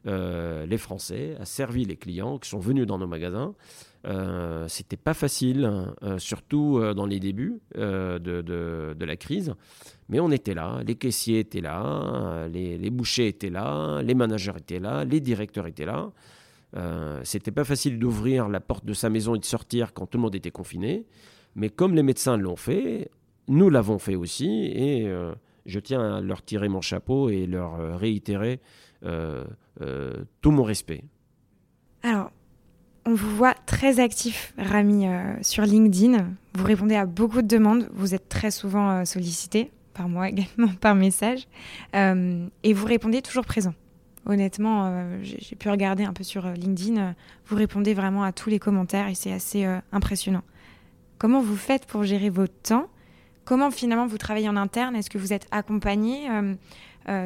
euh, 0.06 0.64
les 0.64 0.78
Français, 0.78 1.36
a 1.38 1.44
servi 1.44 1.84
les 1.84 1.96
clients 1.96 2.38
qui 2.38 2.48
sont 2.48 2.58
venus 2.58 2.86
dans 2.86 2.96
nos 2.96 3.06
magasins. 3.06 3.54
Euh, 4.06 4.66
C'était 4.68 4.96
pas 4.96 5.12
facile, 5.12 5.70
euh, 6.02 6.18
surtout 6.18 6.80
dans 6.94 7.04
les 7.04 7.20
débuts 7.20 7.60
de, 7.74 9.04
la 9.04 9.16
crise, 9.16 9.54
mais 10.08 10.18
on 10.18 10.30
était 10.30 10.54
là, 10.54 10.80
les 10.86 10.94
caissiers 10.94 11.40
étaient 11.40 11.60
là, 11.60 12.48
les 12.48 12.90
bouchers 12.90 13.28
étaient 13.28 13.50
là, 13.50 14.00
les 14.02 14.14
managers 14.14 14.56
étaient 14.56 14.80
là, 14.80 15.04
les 15.04 15.20
directeurs 15.20 15.66
étaient 15.66 15.86
là. 15.86 16.10
Euh, 16.76 17.20
c'était 17.24 17.52
pas 17.52 17.64
facile 17.64 17.98
d'ouvrir 17.98 18.48
la 18.48 18.60
porte 18.60 18.84
de 18.84 18.94
sa 18.94 19.08
maison 19.08 19.34
et 19.34 19.38
de 19.38 19.44
sortir 19.44 19.92
quand 19.92 20.06
tout 20.06 20.18
le 20.18 20.22
monde 20.22 20.34
était 20.34 20.50
confiné. 20.50 21.06
Mais 21.54 21.68
comme 21.70 21.94
les 21.94 22.02
médecins 22.02 22.36
l'ont 22.36 22.56
fait, 22.56 23.10
nous 23.48 23.70
l'avons 23.70 23.98
fait 23.98 24.16
aussi. 24.16 24.72
Et 24.74 25.06
euh, 25.06 25.32
je 25.66 25.78
tiens 25.78 26.16
à 26.16 26.20
leur 26.20 26.44
tirer 26.44 26.68
mon 26.68 26.80
chapeau 26.80 27.28
et 27.28 27.46
leur 27.46 27.74
euh, 27.74 27.96
réitérer 27.96 28.60
tout 30.40 30.50
mon 30.50 30.62
respect. 30.62 31.04
Alors, 32.02 32.30
on 33.04 33.12
vous 33.12 33.36
voit 33.36 33.52
très 33.66 34.00
actif, 34.00 34.54
Rami, 34.56 35.04
sur 35.42 35.64
LinkedIn. 35.64 36.26
Vous 36.54 36.64
répondez 36.64 36.94
à 36.94 37.04
beaucoup 37.04 37.42
de 37.42 37.46
demandes. 37.46 37.90
Vous 37.92 38.14
êtes 38.14 38.30
très 38.30 38.50
souvent 38.50 39.04
sollicité, 39.04 39.70
par 39.92 40.08
moi 40.08 40.28
également, 40.30 40.72
par 40.80 40.94
message. 40.94 41.46
et 41.92 42.72
vous 42.72 42.86
répondez 42.86 43.20
toujours 43.20 43.44
présent. 43.44 43.74
Honnêtement, 44.26 44.86
euh, 44.86 45.18
j'ai 45.22 45.54
pu 45.54 45.68
regarder 45.68 46.04
un 46.04 46.14
peu 46.14 46.24
sur 46.24 46.46
euh, 46.46 46.54
LinkedIn. 46.54 46.96
Euh, 46.96 47.12
vous 47.46 47.56
répondez 47.56 47.92
vraiment 47.92 48.22
à 48.22 48.32
tous 48.32 48.48
les 48.48 48.58
commentaires 48.58 49.08
et 49.08 49.14
c'est 49.14 49.32
assez 49.32 49.66
impressionnant. 49.92 50.42
Comment 51.18 51.42
vous 51.42 51.56
faites 51.56 51.86
pour 51.86 52.04
gérer 52.04 52.30
votre 52.30 52.54
temps? 52.62 52.88
Comment 53.44 53.70
finalement 53.70 54.06
vous 54.06 54.18
travaillez 54.18 54.48
en 54.48 54.56
interne? 54.56 54.96
Est-ce 54.96 55.10
que 55.10 55.18
vous 55.18 55.32
êtes 55.32 55.46
accompagné? 55.50 56.28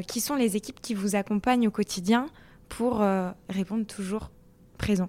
Qui 0.09 0.21
sont 0.21 0.35
les 0.35 0.57
équipes 0.57 0.81
qui 0.81 0.95
vous 0.95 1.15
accompagnent 1.15 1.69
au 1.69 1.71
quotidien 1.71 2.27
pour 2.69 3.05
répondre 3.49 3.87
toujours 3.87 4.31
présent? 4.77 5.09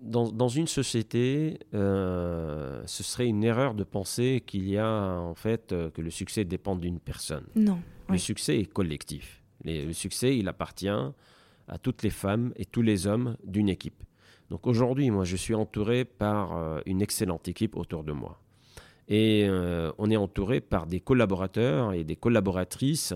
Dans, 0.00 0.48
une 0.48 0.68
société, 0.68 1.58
ce 1.72 2.82
serait 2.86 3.26
une 3.26 3.42
erreur 3.42 3.74
de 3.74 3.84
penser 3.84 4.42
qu'il 4.46 4.68
y 4.68 4.78
a 4.78 5.18
en 5.18 5.34
fait 5.34 5.74
que 5.92 6.00
le 6.00 6.10
succès 6.10 6.44
dépend 6.44 6.76
d'une 6.76 7.00
personne. 7.00 7.44
Non. 7.56 7.80
Le 8.08 8.18
succès 8.18 8.58
est 8.58 8.72
collectif 8.72 9.41
le 9.64 9.92
succès, 9.92 10.36
il 10.36 10.48
appartient 10.48 10.88
à 10.88 11.78
toutes 11.78 12.02
les 12.02 12.10
femmes 12.10 12.52
et 12.56 12.64
tous 12.64 12.82
les 12.82 13.06
hommes 13.06 13.36
d'une 13.44 13.68
équipe. 13.68 14.02
Donc 14.52 14.66
aujourd'hui, 14.66 15.10
moi, 15.10 15.24
je 15.24 15.36
suis 15.36 15.54
entouré 15.54 16.04
par 16.04 16.56
euh, 16.56 16.80
une 16.84 17.00
excellente 17.00 17.48
équipe 17.48 17.74
autour 17.74 18.04
de 18.04 18.12
moi. 18.12 18.38
Et 19.08 19.46
euh, 19.48 19.90
on 19.96 20.10
est 20.10 20.16
entouré 20.16 20.60
par 20.60 20.86
des 20.86 21.00
collaborateurs 21.00 21.94
et 21.94 22.04
des 22.04 22.16
collaboratrices 22.16 23.14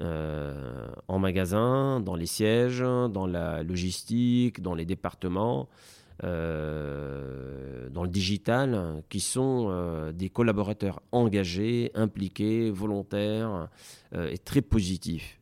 euh, 0.00 0.86
en 1.08 1.18
magasin, 1.18 2.00
dans 2.00 2.14
les 2.14 2.26
sièges, 2.26 2.80
dans 2.80 3.26
la 3.26 3.62
logistique, 3.62 4.60
dans 4.60 4.74
les 4.74 4.84
départements, 4.84 5.68
dans 6.22 6.28
le 8.02 8.08
digital, 8.08 9.02
qui 9.08 9.20
sont 9.20 10.12
des 10.14 10.30
collaborateurs 10.30 11.00
engagés, 11.12 11.90
impliqués, 11.94 12.70
volontaires 12.70 13.68
et 14.14 14.38
très 14.38 14.62
positifs. 14.62 15.38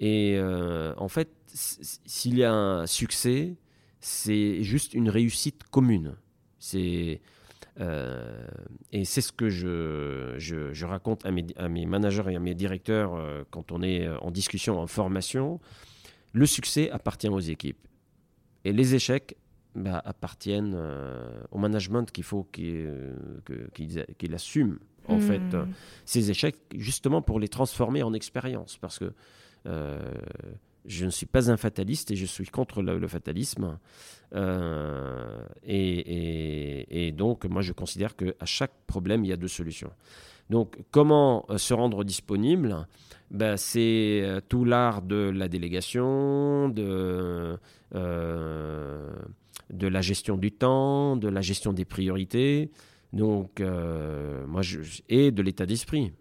Et 0.00 0.36
euh, 0.36 0.94
en 0.96 1.08
fait, 1.08 1.30
s'il 1.46 2.38
y 2.38 2.44
a 2.44 2.52
un 2.52 2.86
succès, 2.86 3.56
c'est 4.00 4.62
juste 4.62 4.94
une 4.94 5.10
réussite 5.10 5.64
commune. 5.64 6.14
C'est 6.58 7.20
euh, 7.80 8.46
et 8.90 9.04
c'est 9.04 9.20
ce 9.20 9.30
que 9.30 9.48
je, 9.48 10.34
je, 10.38 10.84
raconte 10.84 11.24
à 11.24 11.30
mes, 11.30 11.46
à 11.56 11.68
mes, 11.68 11.86
managers 11.86 12.24
et 12.28 12.36
à 12.36 12.40
mes 12.40 12.54
directeurs 12.54 13.14
euh, 13.14 13.44
quand 13.50 13.70
on 13.70 13.82
est 13.82 14.08
en 14.20 14.30
discussion, 14.30 14.80
en 14.80 14.86
formation. 14.86 15.60
Le 16.32 16.46
succès 16.46 16.90
appartient 16.90 17.28
aux 17.28 17.40
équipes. 17.40 17.86
Et 18.64 18.72
les 18.72 18.94
échecs 18.94 19.36
bah, 19.74 20.02
appartiennent 20.04 20.76
au 21.50 21.58
management 21.58 22.10
qu'il 22.10 22.24
faut 22.24 22.44
qu'il 22.52 24.34
assume, 24.34 24.78
en 25.06 25.20
fait, 25.20 25.38
hmm. 25.38 25.68
ces 26.04 26.30
échecs, 26.30 26.58
justement 26.74 27.22
pour 27.22 27.38
les 27.38 27.48
transformer 27.48 28.02
en 28.02 28.12
expérience. 28.12 28.76
Parce 28.76 28.98
que 28.98 29.12
je 30.88 31.04
ne 31.04 31.10
suis 31.10 31.26
pas 31.26 31.50
un 31.50 31.56
fataliste 31.56 32.10
et 32.10 32.16
je 32.16 32.26
suis 32.26 32.46
contre 32.46 32.82
le, 32.82 33.06
fatalisme. 33.06 33.78
Euh, 34.34 35.44
et, 35.64 37.12
donc, 37.12 37.44
moi, 37.44 37.62
je 37.62 37.72
considère 37.72 38.16
qu'à 38.16 38.44
chaque 38.44 38.72
problème, 38.86 39.24
il 39.24 39.28
y 39.28 39.32
a 39.32 39.36
deux 39.36 39.48
solutions. 39.48 39.90
Donc, 40.50 40.78
comment 40.90 41.44
euh, 41.50 41.58
se 41.58 41.74
rendre 41.74 42.04
disponible? 42.04 42.86
Ben, 43.30 43.58
C'est 43.58 44.40
tout 44.48 44.64
l'art 44.64 45.02
de 45.02 45.30
la 45.30 45.48
délégation, 45.48 46.70
de, 46.70 47.58
la 47.92 50.00
gestion 50.00 50.38
du 50.38 50.52
temps, 50.52 51.16
de 51.16 51.28
la 51.28 51.42
gestion 51.42 51.74
des 51.74 51.84
priorités. 51.84 52.70
Donc, 53.12 53.60
moi, 53.60 54.62
et 55.10 55.30
de 55.30 55.42
l'état 55.42 55.66
d'esprit. 55.66 56.12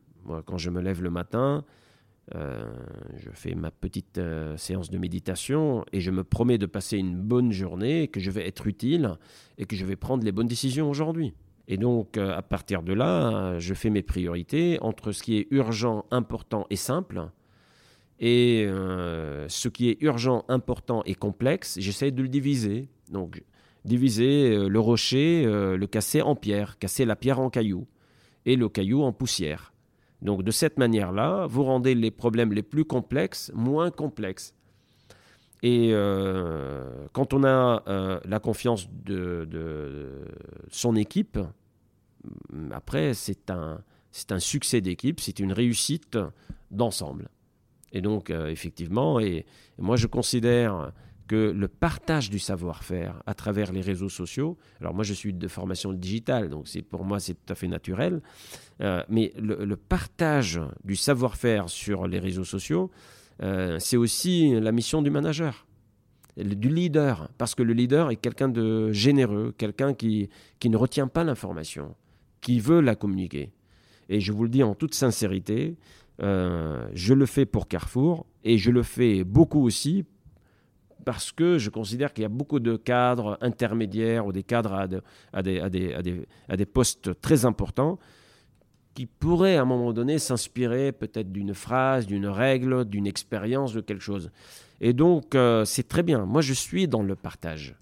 Quand 0.45 0.57
je 0.57 0.69
me 0.69 0.81
lève 0.81 1.01
le 1.01 1.09
matin, 1.09 1.63
euh, 1.63 1.86
je 2.33 3.29
fais 3.31 3.55
ma 3.55 3.71
petite 3.71 4.17
euh, 4.17 4.57
séance 4.57 4.89
de 4.89 4.97
méditation 4.97 5.85
et 5.93 6.01
je 6.01 6.11
me 6.11 6.23
promets 6.23 6.57
de 6.57 6.65
passer 6.65 6.97
une 6.97 7.15
bonne 7.15 7.51
journée, 7.51 8.07
que 8.07 8.19
je 8.19 8.31
vais 8.31 8.47
être 8.47 8.67
utile 8.67 9.15
et 9.57 9.65
que 9.65 9.75
je 9.75 9.85
vais 9.85 9.95
prendre 9.95 10.23
les 10.23 10.31
bonnes 10.31 10.47
décisions 10.47 10.89
aujourd'hui. 10.89 11.33
Et 11.67 11.77
donc, 11.77 12.17
euh, 12.17 12.35
à 12.35 12.41
partir 12.41 12.83
de 12.83 12.93
là, 12.93 13.59
je 13.59 13.73
fais 13.73 13.89
mes 13.89 14.01
priorités 14.01 14.77
entre 14.81 15.11
ce 15.11 15.23
qui 15.23 15.37
est 15.37 15.47
urgent, 15.51 16.05
important 16.11 16.65
et 16.69 16.75
simple. 16.75 17.29
Et 18.19 18.65
ce 18.67 19.67
qui 19.67 19.89
est 19.89 20.01
urgent, 20.01 20.43
important 20.47 21.03
et 21.05 21.13
complexe, 21.13 21.77
j'essaie 21.79 22.09
de 22.09 22.23
le 22.23 22.27
diviser. 22.27 22.89
Donc, 23.11 23.43
diviser 23.85 24.67
le 24.67 24.79
rocher, 24.79 25.43
le 25.45 25.85
casser 25.85 26.23
en 26.23 26.35
pierre, 26.35 26.79
casser 26.79 27.05
la 27.05 27.15
pierre 27.15 27.39
en 27.39 27.51
caillou 27.51 27.85
et 28.47 28.55
le 28.55 28.69
caillou 28.69 29.03
en 29.03 29.13
poussière. 29.13 29.71
Donc 30.21 30.43
de 30.43 30.51
cette 30.51 30.77
manière-là, 30.77 31.45
vous 31.47 31.63
rendez 31.63 31.95
les 31.95 32.11
problèmes 32.11 32.53
les 32.53 32.63
plus 32.63 32.85
complexes 32.85 33.51
moins 33.53 33.91
complexes. 33.91 34.53
Et 35.63 35.89
euh, 35.91 37.07
quand 37.13 37.33
on 37.33 37.43
a 37.43 37.83
euh, 37.87 38.19
la 38.25 38.39
confiance 38.39 38.87
de, 38.89 40.25
son 40.69 40.95
équipe, 40.95 41.39
après, 42.71 43.13
c'est 43.13 43.49
un, 43.49 43.81
un 44.29 44.39
succès 44.39 44.81
d'équipe, 44.81 45.19
c'est 45.19 45.39
une 45.39 45.51
réussite 45.51 46.17
d'ensemble. 46.69 47.29
Et 47.91 48.01
donc, 48.01 48.29
euh, 48.29 48.47
effectivement, 48.47 49.19
et 49.19 49.45
moi 49.77 49.95
je 49.95 50.07
considère 50.07 50.91
que 51.27 51.51
le 51.51 51.67
partage 51.67 52.29
du 52.29 52.39
savoir-faire 52.39 53.21
à 53.25 53.33
travers 53.33 53.71
les 53.71 53.81
réseaux 53.81 54.09
sociaux, 54.09 54.57
alors 54.79 54.93
moi 54.93 55.03
je 55.03 55.13
suis 55.13 55.33
de 55.33 55.47
formation 55.47 55.93
digitale, 55.93 56.49
donc 56.49 56.67
pour 56.89 57.03
moi 57.03 57.19
c'est 57.19 57.33
tout 57.33 57.51
à 57.51 57.55
fait 57.55 57.67
naturel, 57.67 58.21
euh, 58.81 59.03
mais 59.09 59.33
le, 59.37 59.75
partage 59.75 60.61
du 60.83 60.95
savoir-faire 60.95 61.69
sur 61.69 62.07
les 62.07 62.19
réseaux 62.19 62.43
sociaux, 62.43 62.89
euh, 63.43 63.77
c'est 63.79 63.97
aussi 63.97 64.59
la 64.59 64.71
mission 64.71 65.01
du 65.01 65.09
manager, 65.09 65.67
du 66.37 66.69
leader, 66.69 67.29
parce 67.37 67.55
que 67.55 67.63
le 67.63 67.73
leader 67.73 68.11
est 68.11 68.15
quelqu'un 68.15 68.49
de 68.49 68.91
généreux, 68.91 69.53
quelqu'un 69.57 69.93
qui, 69.93 70.29
qui 70.59 70.69
ne 70.69 70.77
retient 70.77 71.07
pas 71.07 71.23
l'information, 71.23 71.95
qui 72.41 72.59
veut 72.59 72.81
la 72.81 72.95
communiquer. 72.95 73.51
Et 74.09 74.19
je 74.19 74.31
vous 74.31 74.43
le 74.43 74.49
dis 74.49 74.63
en 74.63 74.73
toute 74.73 74.93
sincérité, 74.93 75.75
euh, 76.21 76.87
je 76.93 77.13
le 77.13 77.25
fais 77.25 77.45
pour 77.45 77.67
Carrefour 77.67 78.25
et 78.43 78.57
je 78.57 78.71
le 78.71 78.83
fais 78.83 79.23
beaucoup 79.23 79.63
aussi 79.63 80.05
parce 81.05 81.31
que 81.31 81.57
je 81.57 81.69
considère 81.69 82.13
qu'il 82.13 82.23
y 82.23 82.25
a 82.25 82.29
beaucoup 82.29 82.59
de 82.59 82.75
cadres 82.75 83.37
intermédiaires 83.41 84.25
ou 84.25 84.31
des 84.31 84.43
cadres 84.43 84.73
à, 85.33 85.41
des, 85.41 86.65
postes 86.65 87.19
très 87.21 87.45
importants 87.45 87.97
qui 88.93 89.05
pourraient 89.05 89.57
à 89.57 89.61
un 89.61 89.65
moment 89.65 89.93
donné 89.93 90.17
s'inspirer 90.17 90.91
peut-être 90.91 91.31
d'une 91.31 91.53
phrase, 91.53 92.07
d'une 92.07 92.27
règle, 92.27 92.85
d'une 92.85 93.05
expérience, 93.05 93.73
de 93.73 93.81
quelque 93.81 94.03
chose. 94.03 94.31
Et 94.81 94.93
donc, 94.93 95.35
euh, 95.35 95.65
c'est 95.65 95.87
très 95.87 96.03
bien. 96.03 96.25
Moi, 96.25 96.41
je 96.41 96.53
suis 96.53 96.87
dans 96.87 97.03
le 97.03 97.15
partage. 97.15 97.75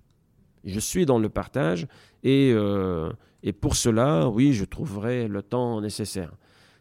Je 0.66 0.80
suis 0.80 1.06
dans 1.06 1.20
le 1.20 1.30
partage 1.30 1.88
et, 2.24 2.52
euh, 2.54 3.12
et 3.44 3.54
pour 3.54 3.76
cela, 3.76 4.28
oui, 4.28 4.54
je 4.54 4.66
trouverai 4.66 5.28
le 5.28 5.42
temps 5.42 5.80
nécessaire. 5.80 6.34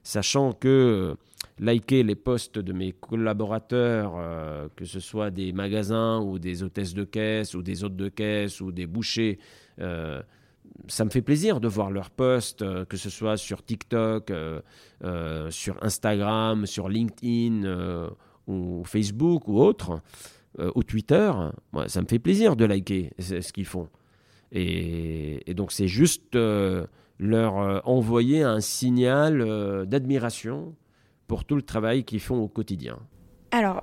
Sachant 0.02 0.52
que 0.52 1.16
liker 1.58 2.02
les 2.02 2.14
posts 2.14 2.58
de 2.58 2.72
mes 2.72 2.92
collaborateurs, 2.92 4.14
euh, 4.16 4.68
que 4.76 4.84
ce 4.84 5.00
soit 5.00 5.30
des 5.30 5.52
magasins 5.52 6.20
ou 6.20 6.38
des 6.38 6.62
hôtesses 6.62 6.94
de 6.94 7.04
caisse 7.04 7.54
ou 7.54 7.62
des 7.62 7.84
hôtes 7.84 7.96
de 7.96 8.08
caisse 8.08 8.60
ou 8.60 8.72
des 8.72 8.86
bouchers. 8.86 9.38
Euh, 9.80 10.22
ça 10.88 11.04
me 11.04 11.10
fait 11.10 11.22
plaisir 11.22 11.60
de 11.60 11.68
voir 11.68 11.90
leurs 11.90 12.10
posts, 12.10 12.62
euh, 12.62 12.84
que 12.84 12.96
ce 12.96 13.10
soit 13.10 13.36
sur 13.36 13.64
TikTok, 13.64 14.32
sur 15.50 15.82
Instagram, 15.82 16.66
sur 16.66 16.88
LinkedIn 16.88 18.08
ou 18.46 18.82
Facebook 18.84 19.48
ou 19.48 19.60
autre, 19.60 20.00
ou 20.74 20.82
Twitter. 20.82 21.30
ça 21.86 22.00
me 22.00 22.06
fait 22.06 22.18
plaisir 22.18 22.56
de 22.56 22.64
liker 22.64 23.12
ce 23.18 23.52
qu'ils 23.52 23.66
font. 23.66 23.88
Et 24.50 25.52
donc 25.54 25.72
c'est 25.72 25.88
juste 25.88 26.36
leur 27.18 27.86
envoyer 27.86 28.42
un 28.42 28.60
signal 28.60 29.86
d'admiration 29.86 30.74
pour 31.26 31.44
tout 31.44 31.56
le 31.56 31.62
travail 31.62 32.04
qu'ils 32.04 32.20
font 32.20 32.38
au 32.38 32.48
quotidien. 32.48 32.98
Alors, 33.50 33.82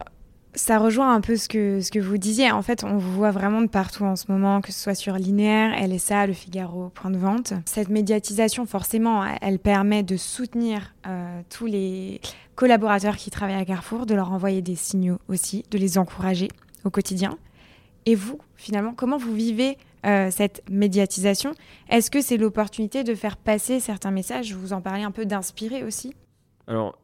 ça 0.53 0.79
rejoint 0.79 1.13
un 1.13 1.21
peu 1.21 1.37
ce 1.37 1.47
que, 1.47 1.81
ce 1.81 1.91
que 1.91 1.99
vous 1.99 2.17
disiez. 2.17 2.51
En 2.51 2.61
fait, 2.61 2.83
on 2.83 2.97
vous 2.97 3.13
voit 3.13 3.31
vraiment 3.31 3.61
de 3.61 3.67
partout 3.67 4.03
en 4.03 4.15
ce 4.15 4.31
moment, 4.31 4.61
que 4.61 4.71
ce 4.71 4.79
soit 4.79 4.95
sur 4.95 5.15
Linéaire, 5.15 5.71
LSA, 5.87 6.27
Le 6.27 6.33
Figaro, 6.33 6.89
Point 6.89 7.11
de 7.11 7.17
Vente. 7.17 7.53
Cette 7.65 7.89
médiatisation, 7.89 8.65
forcément, 8.65 9.23
elle 9.41 9.59
permet 9.59 10.03
de 10.03 10.17
soutenir 10.17 10.93
euh, 11.07 11.41
tous 11.49 11.67
les 11.67 12.19
collaborateurs 12.55 13.15
qui 13.15 13.31
travaillent 13.31 13.61
à 13.61 13.65
Carrefour, 13.65 14.05
de 14.05 14.13
leur 14.13 14.31
envoyer 14.31 14.61
des 14.61 14.75
signaux 14.75 15.19
aussi, 15.29 15.63
de 15.71 15.77
les 15.77 15.97
encourager 15.97 16.49
au 16.83 16.89
quotidien. 16.89 17.37
Et 18.05 18.15
vous, 18.15 18.39
finalement, 18.55 18.93
comment 18.93 19.17
vous 19.17 19.33
vivez 19.33 19.77
euh, 20.05 20.29
cette 20.31 20.63
médiatisation? 20.69 21.53
Est-ce 21.89 22.11
que 22.11 22.21
c'est 22.21 22.37
l'opportunité 22.37 23.03
de 23.03 23.15
faire 23.15 23.37
passer 23.37 23.79
certains 23.79 24.11
messages? 24.11 24.53
Vous 24.53 24.73
en 24.73 24.81
parlez 24.81 25.03
un 25.03 25.11
peu 25.11 25.25
d'inspirer 25.25 25.83
aussi? 25.83 26.13
Alors, 26.67 26.97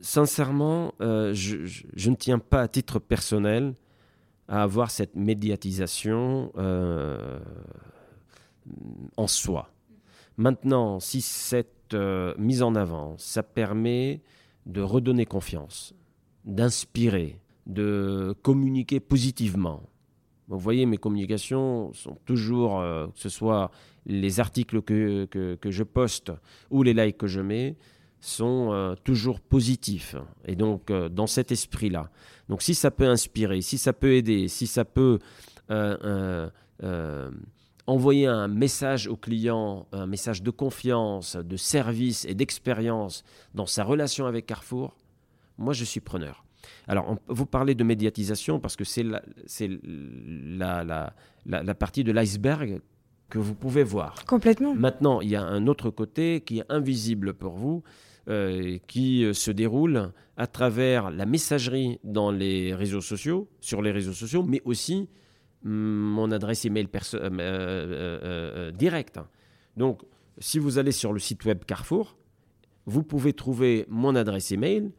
sincèrement, 0.00 0.94
euh, 1.00 1.32
je, 1.34 2.08
ne 2.08 2.14
tiens 2.14 2.38
pas 2.38 2.62
à 2.62 2.68
titre 2.68 2.98
personnel 2.98 3.74
à 4.48 4.62
avoir 4.62 4.90
cette 4.90 5.16
médiatisation 5.16 6.52
euh, 6.58 7.38
en 9.16 9.26
soi. 9.26 9.70
Maintenant, 10.36 11.00
si 11.00 11.20
cette 11.20 11.94
euh, 11.94 12.34
mise 12.38 12.62
en 12.62 12.74
avant, 12.74 13.14
ça 13.18 13.42
permet 13.42 14.20
de 14.66 14.80
redonner 14.80 15.26
confiance, 15.26 15.94
d'inspirer, 16.44 17.38
de 17.66 18.34
communiquer 18.42 19.00
positivement. 19.00 19.82
Vous 20.48 20.58
voyez, 20.58 20.84
mes 20.84 20.98
communications 20.98 21.92
sont 21.94 22.18
toujours, 22.26 22.80
que 22.80 23.18
ce 23.18 23.30
soit 23.30 23.70
les 24.04 24.40
articles 24.40 24.82
que, 24.82 25.24
que, 25.24 25.70
je 25.70 25.82
poste 25.82 26.32
ou 26.70 26.82
les 26.82 26.92
likes 26.92 27.16
que 27.16 27.26
je 27.26 27.40
mets, 27.40 27.76
sont 28.24 28.72
euh, 28.72 28.94
toujours 29.04 29.38
positifs. 29.40 30.16
Et 30.46 30.56
donc, 30.56 30.90
euh, 30.90 31.08
dans 31.08 31.26
cet 31.26 31.52
esprit-là. 31.52 32.10
Donc, 32.48 32.62
si 32.62 32.74
ça 32.74 32.90
peut 32.90 33.06
inspirer, 33.06 33.60
si 33.60 33.76
ça 33.76 33.92
peut 33.92 34.14
aider, 34.14 34.48
si 34.48 34.66
ça 34.66 34.84
peut 34.86 35.18
euh, 35.70 36.48
envoyer 37.86 38.26
un 38.26 38.48
message 38.48 39.08
au 39.08 39.16
client, 39.16 39.86
un 39.92 40.06
message 40.06 40.42
de 40.42 40.50
confiance, 40.50 41.36
de 41.36 41.56
service 41.56 42.24
et 42.24 42.34
d'expérience 42.34 43.24
dans 43.54 43.66
sa 43.66 43.84
relation 43.84 44.26
avec 44.26 44.46
Carrefour, 44.46 44.96
moi, 45.58 45.74
je 45.74 45.84
suis 45.84 46.00
preneur. 46.00 46.44
Alors, 46.88 47.16
vous 47.28 47.46
parlez 47.46 47.74
de 47.74 47.84
médiatisation 47.84 48.58
parce 48.58 48.74
que 48.74 48.84
c'est 48.84 49.02
la, 49.02 49.22
la, 49.46 50.84
la, 51.44 51.62
la, 51.62 51.74
partie 51.74 52.04
de 52.04 52.12
l'iceberg 52.12 52.80
que 53.28 53.38
vous 53.38 53.54
pouvez 53.54 53.84
voir. 53.84 54.24
Complètement. 54.24 54.74
Maintenant, 54.74 55.20
il 55.20 55.28
y 55.28 55.36
a 55.36 55.42
un 55.42 55.66
autre 55.66 55.90
côté 55.90 56.40
qui 56.40 56.60
est 56.60 56.64
invisible 56.70 57.34
pour 57.34 57.54
vous, 57.54 57.82
euh, 58.26 58.78
qui 58.86 59.22
euh, 59.22 59.34
se 59.34 59.50
déroule 59.50 60.10
à 60.38 60.46
travers 60.46 61.10
la 61.10 61.26
messagerie 61.26 61.98
dans 62.04 62.30
les 62.30 62.74
réseaux 62.74 63.02
sociaux, 63.02 63.50
sur 63.60 63.82
les 63.82 63.90
réseaux 63.90 64.14
sociaux, 64.14 64.42
mais 64.42 64.62
aussi 64.64 65.10
mm, 65.62 65.70
mon 65.70 66.32
adresse 66.32 66.64
email 66.64 66.88
euh, 67.12 68.70
directe. 68.70 69.20
Donc, 69.76 70.00
si 70.38 70.58
vous 70.58 70.78
allez 70.78 70.90
sur 70.92 71.12
le 71.12 71.18
site 71.18 71.44
web 71.44 71.64
Carrefour, 71.66 72.16
vous 72.86 73.02
pouvez 73.02 73.34
trouver 73.34 73.84
mon 73.90 74.14
adresse 74.16 74.52
email 74.52 74.90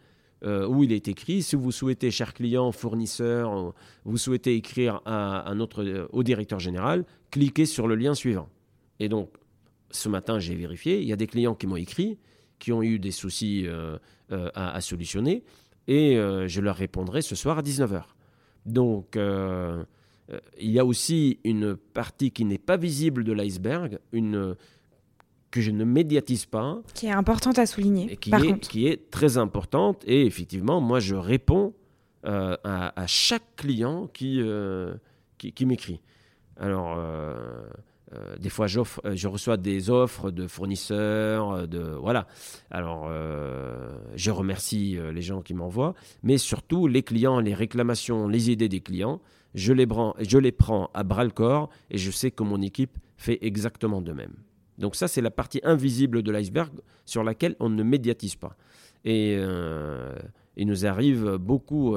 où 0.44 0.84
il 0.84 0.92
est 0.92 1.08
écrit. 1.08 1.42
Si 1.42 1.56
vous 1.56 1.72
souhaitez, 1.72 2.12
cher 2.12 2.36
client, 2.36 2.72
fournisseur, 2.72 3.74
vous 4.04 4.18
souhaitez 4.18 4.54
écrire 4.56 5.02
à, 5.06 5.52
notre, 5.56 6.08
au 6.14 6.22
directeur 6.22 6.60
général, 6.60 7.04
cliquez 7.32 7.66
sur 7.66 7.88
le 7.88 7.96
lien 7.96 8.14
suivant. 8.14 8.48
Et 9.00 9.10
donc, 9.10 9.32
ce 9.90 10.08
matin, 10.08 10.38
j'ai 10.38 10.54
vérifié, 10.54 11.02
il 11.02 11.08
y 11.08 11.14
a 11.14 11.16
des 11.16 11.26
clients 11.26 11.56
qui 11.56 11.66
m'ont 11.66 11.78
écrit 11.78 12.20
qui 12.66 12.74
ont 12.74 12.82
eu 12.82 12.98
des 12.98 13.12
soucis 13.12 13.68
euh, 13.68 14.00
euh, 14.32 14.50
à, 14.56 14.82
solutionner, 14.82 15.44
et 15.88 16.18
euh, 16.18 16.48
je 16.48 16.62
leur 16.62 16.76
répondrai 16.76 17.22
ce 17.22 17.36
soir 17.36 17.60
à 17.60 17.62
19h. 17.62 18.02
Donc, 18.66 19.16
il 19.16 20.72
y 20.72 20.80
a 20.80 20.84
aussi 20.84 21.38
une 21.44 21.76
partie 21.76 22.32
qui 22.32 22.44
n'est 22.44 22.58
pas 22.58 22.76
visible 22.76 23.24
de 23.24 23.34
l'iceberg, 23.34 24.00
une 24.12 24.56
que 25.52 25.62
je 25.62 25.70
ne 25.70 25.84
médiatise 25.84 26.48
pas. 26.48 26.82
Qui 26.96 27.06
est 27.06 27.12
importante 27.12 27.60
à 27.60 27.68
souligner. 27.68 28.14
Et 28.14 28.18
qui, 28.18 28.32
est, 28.32 28.60
qui 28.60 28.88
est 28.88 29.12
très 29.12 29.38
importante. 29.38 30.04
Et 30.08 30.26
effectivement, 30.26 30.82
moi, 30.82 31.00
je 31.00 31.14
réponds 31.14 31.76
à, 32.24 33.06
chaque 33.06 33.56
client 33.58 34.08
qui, 34.08 34.42
qui, 35.38 35.54
qui 35.54 35.66
m'écrit. 35.68 36.02
Alors, 36.58 36.96
euh, 36.98 37.68
des 38.40 38.50
fois, 38.50 38.68
euh, 38.68 39.16
je 39.16 39.28
reçois 39.28 39.58
des 39.58 39.90
offres 39.90 40.32
de 40.32 40.48
fournisseurs, 40.48 41.52
euh, 41.52 41.66
de 41.68 41.80
voilà. 41.80 42.28
Alors, 42.72 43.10
je 44.16 44.32
remercie 44.32 44.98
les 45.14 45.22
gens 45.22 45.42
qui 45.42 45.54
m'envoient, 45.54 45.94
mais 46.24 46.38
surtout 46.38 46.88
les 46.88 47.04
clients, 47.04 47.40
les 47.40 47.54
réclamations, 47.54 48.28
les 48.28 48.52
idées 48.52 48.70
des 48.70 48.82
clients, 48.82 49.22
je 49.54 49.72
les, 49.74 49.88
prends, 49.88 50.16
je 50.20 50.38
les 50.38 50.52
prends 50.52 50.90
à 50.94 51.04
bras 51.04 51.24
le 51.24 51.30
corps 51.30 51.70
et 51.90 51.98
je 51.98 52.12
sais 52.12 52.32
que 52.32 52.44
mon 52.44 52.62
équipe 52.62 52.98
fait 53.18 53.40
exactement 53.42 54.02
de 54.02 54.12
même. 54.12 54.34
Donc 54.78 54.96
ça, 54.96 55.08
c'est 55.08 55.22
la 55.22 55.32
partie 55.32 55.62
invisible 55.64 56.22
de 56.22 56.32
l'iceberg 56.32 56.72
sur 57.06 57.24
laquelle 57.24 57.56
on 57.60 57.70
ne 57.70 57.84
médiatise 57.84 58.36
pas. 58.36 58.58
Et 59.06 59.38
il 60.58 60.68
nous 60.68 60.86
arrive 60.86 61.38
beaucoup 61.38 61.96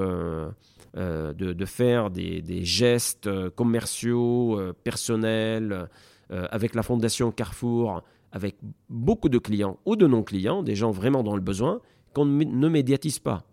euh, 0.96 1.34
de, 1.34 1.64
faire 1.66 2.10
des, 2.10 2.64
gestes 2.64 3.26
euh, 3.26 3.50
commerciaux, 3.50 4.58
euh, 4.58 4.72
personnels, 4.72 5.88
avec 6.30 6.74
la 6.74 6.82
Fondation 6.82 7.32
Carrefour, 7.32 8.02
avec 8.32 8.56
beaucoup 8.90 9.30
de 9.30 9.38
clients 9.38 9.78
ou 9.86 9.96
de 9.96 10.06
non-clients, 10.06 10.62
des 10.62 10.74
gens 10.74 10.90
vraiment 10.90 11.22
dans 11.22 11.34
le 11.34 11.40
besoin, 11.40 11.80
qu'on 12.12 12.26
ne 12.26 12.68
médiatise 12.68 13.18
pas. 13.18 13.44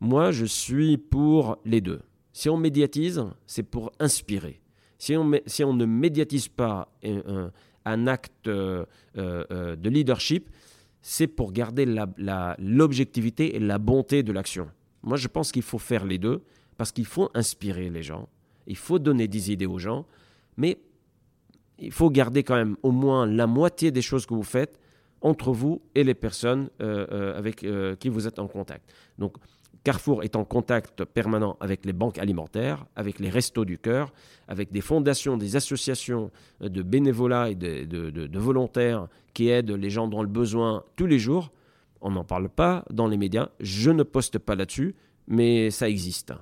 Moi, 0.00 0.32
je 0.32 0.44
suis 0.44 0.96
pour 0.96 1.58
les 1.64 1.80
deux. 1.80 2.00
Si 2.32 2.48
on 2.48 2.56
médiatise, 2.56 3.24
c'est 3.46 3.62
pour 3.62 3.92
inspirer. 4.00 4.60
Si 4.98 5.16
on, 5.16 5.30
si 5.46 5.62
on 5.62 5.72
ne 5.72 5.84
médiatise 5.84 6.48
pas 6.48 6.88
un, 7.84 8.06
acte 8.08 8.48
de 8.48 9.88
leadership, 9.88 10.50
c'est 11.02 11.26
pour 11.26 11.52
garder 11.52 11.86
l'objectivité 12.58 13.56
et 13.56 13.58
la 13.58 13.78
bonté 13.78 14.22
de 14.22 14.32
l'action. 14.32 14.68
Moi, 15.02 15.16
je 15.16 15.28
pense 15.28 15.52
qu'il 15.52 15.62
faut 15.62 15.78
faire 15.78 16.04
les 16.04 16.18
deux 16.18 16.42
parce 16.76 16.92
qu'il 16.92 17.06
faut 17.06 17.30
inspirer 17.34 17.90
les 17.90 18.02
gens, 18.02 18.28
il 18.66 18.76
faut 18.76 18.98
donner 18.98 19.28
des 19.28 19.50
idées 19.52 19.66
aux 19.66 19.78
gens, 19.78 20.06
mais 20.56 20.78
il 21.78 21.92
faut 21.92 22.10
garder 22.10 22.42
quand 22.42 22.54
même 22.54 22.76
au 22.82 22.90
moins 22.90 23.26
la 23.26 23.46
moitié 23.46 23.90
des 23.90 24.02
choses 24.02 24.26
que 24.26 24.34
vous 24.34 24.42
faites 24.42 24.78
entre 25.22 25.52
vous 25.52 25.82
et 25.94 26.04
les 26.04 26.14
personnes 26.14 26.70
euh, 26.80 27.06
euh, 27.10 27.38
avec 27.38 27.64
euh, 27.64 27.96
qui 27.96 28.08
vous 28.08 28.26
êtes 28.26 28.38
en 28.38 28.46
contact. 28.46 28.90
Donc, 29.18 29.36
Carrefour 29.82 30.22
est 30.22 30.36
en 30.36 30.44
contact 30.44 31.04
permanent 31.04 31.56
avec 31.60 31.86
les 31.86 31.94
banques 31.94 32.18
alimentaires, 32.18 32.84
avec 32.96 33.18
les 33.18 33.30
restos 33.30 33.64
du 33.64 33.78
cœur, 33.78 34.12
avec 34.46 34.72
des 34.72 34.82
fondations, 34.82 35.38
des 35.38 35.56
associations 35.56 36.30
de 36.60 36.82
bénévolat 36.82 37.50
et 37.50 37.54
de, 37.54 38.38
volontaires 38.38 39.08
qui 39.32 39.48
aident 39.48 39.70
les 39.70 39.88
gens 39.88 40.06
dans 40.06 40.22
le 40.22 40.28
besoin 40.28 40.84
tous 40.96 41.06
les 41.06 41.18
jours. 41.18 41.50
On 42.02 42.10
n'en 42.10 42.24
parle 42.24 42.50
pas 42.50 42.84
dans 42.90 43.06
les 43.06 43.16
médias, 43.16 43.48
je 43.60 43.90
ne 43.90 44.02
poste 44.02 44.38
pas 44.38 44.54
là-dessus, 44.54 44.94
mais 45.28 45.70
ça 45.70 45.88
existe. 45.88 46.34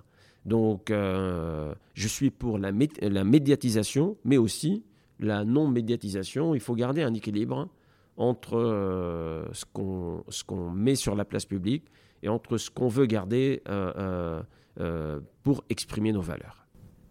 Donc, 0.44 0.90
euh, 0.90 1.74
je 1.94 2.08
suis 2.08 2.30
pour 2.30 2.58
la, 2.58 2.72
médiatisation, 2.72 4.16
mais 4.24 4.36
aussi 4.36 4.82
la 5.20 5.44
non-médiatisation. 5.44 6.54
Il 6.54 6.60
faut 6.60 6.74
garder 6.74 7.02
un 7.02 7.14
équilibre 7.14 7.68
entre 8.16 8.56
euh, 8.56 9.44
ce 9.52 9.64
qu'on 10.44 10.70
met 10.70 10.96
sur 10.96 11.14
la 11.14 11.24
place 11.24 11.44
publique 11.44 11.84
et 12.22 12.28
entre 12.28 12.58
ce 12.58 12.70
qu'on 12.70 12.88
veut 12.88 13.06
garder 13.06 13.62
euh, 13.68 14.42
pour 15.42 15.64
exprimer 15.70 16.12
nos 16.12 16.20
valeurs. 16.20 16.68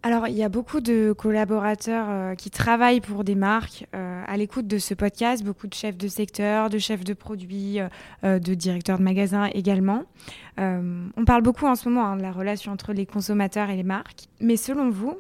Alors, 0.08 0.30
il 0.30 0.36
y 0.36 0.44
a 0.44 0.48
beaucoup 0.48 0.80
de 0.80 1.12
collaborateurs 1.12 2.06
euh, 2.10 2.36
qui 2.36 2.50
travaillent 2.50 3.02
pour 3.02 3.26
des 3.26 3.36
marques 3.36 3.88
euh, 3.94 4.24
à 4.26 4.38
l'écoute 4.38 4.66
de 4.66 4.78
ce 4.78 4.94
podcast, 4.94 5.44
beaucoup 5.44 5.68
de 5.68 5.74
chefs 5.74 5.98
de 5.98 6.08
secteur, 6.08 6.70
de 6.70 6.78
chefs 6.78 7.04
de 7.04 7.14
produits, 7.14 7.80
euh, 8.24 8.40
de 8.40 8.54
directeurs 8.54 9.00
de 9.00 9.04
magasins 9.04 9.50
également. 9.54 10.04
on 10.58 11.26
parle 11.26 11.42
beaucoup 11.42 11.66
en 11.66 11.76
ce 11.76 11.90
moment 11.90 12.06
hein, 12.06 12.16
de 12.16 12.22
la 12.22 12.32
relation 12.32 12.72
entre 12.72 12.94
les 12.94 13.06
consommateurs 13.06 13.70
et 13.70 13.76
les 13.76 13.84
marques. 13.84 14.30
Mais 14.40 14.56
selon 14.56 14.90
vous, 14.90 15.18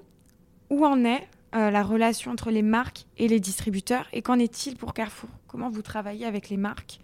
où 0.69 0.85
en 0.85 1.03
est 1.03 1.27
la 1.53 1.83
relation 1.83 2.31
entre 2.31 2.49
les 2.49 2.61
marques 2.61 3.07
et 3.17 3.27
les 3.27 3.41
distributeurs 3.41 4.07
et 4.13 4.21
qu'en 4.21 4.39
est-il 4.39 4.77
pour 4.77 4.93
Carrefour? 4.93 5.29
Comment 5.47 5.69
vous 5.69 5.81
travaillez 5.81 6.25
avec 6.25 6.49
les 6.49 6.57
marques? 6.57 6.99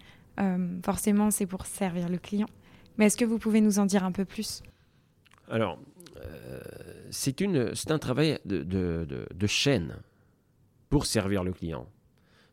Forcément, 0.84 1.30
c'est 1.30 1.46
pour 1.46 1.66
servir 1.66 2.08
le 2.08 2.18
client. 2.18 2.46
Mais 2.96 3.06
est-ce 3.06 3.16
que 3.16 3.24
vous 3.24 3.38
pouvez 3.38 3.60
nous 3.60 3.78
en 3.78 3.86
dire 3.86 4.04
un 4.04 4.12
peu 4.12 4.24
plus? 4.24 4.62
Alors, 5.48 5.78
euh, 6.18 6.60
c'est 7.10 7.90
un 7.90 7.98
travail 7.98 8.38
de, 8.44 9.46
chaîne 9.46 9.96
pour 10.88 11.06
servir 11.06 11.44
le 11.44 11.52
client. 11.52 11.88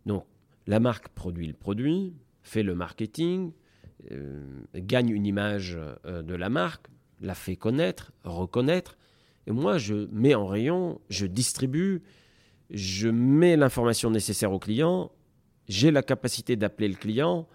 Donc, 0.05 0.25
la 0.67 0.79
marque 0.79 1.09
produit 1.09 1.47
le 1.47 1.53
produit, 1.53 2.13
fait 2.43 2.63
le 2.63 2.75
marketing, 2.75 3.51
euh, 4.11 4.43
gagne 4.75 5.09
une 5.09 5.25
image 5.25 5.77
euh, 6.05 6.21
de 6.21 6.33
la 6.33 6.49
marque, 6.49 6.87
la 7.21 7.35
fait 7.35 7.55
connaître, 7.55 8.11
reconnaître. 8.23 8.97
Et 9.47 9.51
moi, 9.51 9.77
je 9.77 10.07
mets 10.11 10.35
en 10.35 10.47
rayon, 10.47 10.99
je 11.09 11.25
distribue, 11.25 12.01
je 12.69 13.09
mets 13.09 13.57
l'information 13.57 14.09
nécessaire 14.09 14.51
au 14.51 14.59
client, 14.59 15.11
j'ai 15.67 15.91
la 15.91 16.03
capacité 16.03 16.55
d'appeler 16.55 16.87
le 16.87 16.95
client, 16.95 17.47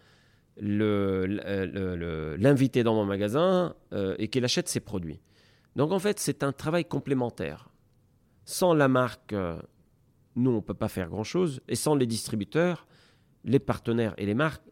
l'inviter 0.58 2.82
dans 2.82 2.94
mon 2.94 3.04
magasin 3.04 3.74
euh, 3.92 4.16
et 4.18 4.28
qu'il 4.28 4.44
achète 4.44 4.68
ses 4.68 4.80
produits. 4.80 5.20
Donc 5.74 5.92
en 5.92 5.98
fait, 5.98 6.18
c'est 6.18 6.42
un 6.42 6.52
travail 6.52 6.84
complémentaire. 6.84 7.70
Sans 8.44 8.74
la 8.74 8.88
marque, 8.88 9.34
nous, 10.36 10.50
on 10.50 10.56
ne 10.56 10.60
peut 10.60 10.74
pas 10.74 10.88
faire 10.88 11.08
grand-chose. 11.08 11.60
Et 11.68 11.74
sans 11.74 11.94
les 11.94 12.06
distributeurs, 12.06 12.86
les 13.44 13.58
partenaires 13.58 14.14
et 14.18 14.26
les 14.26 14.34
marques, 14.34 14.62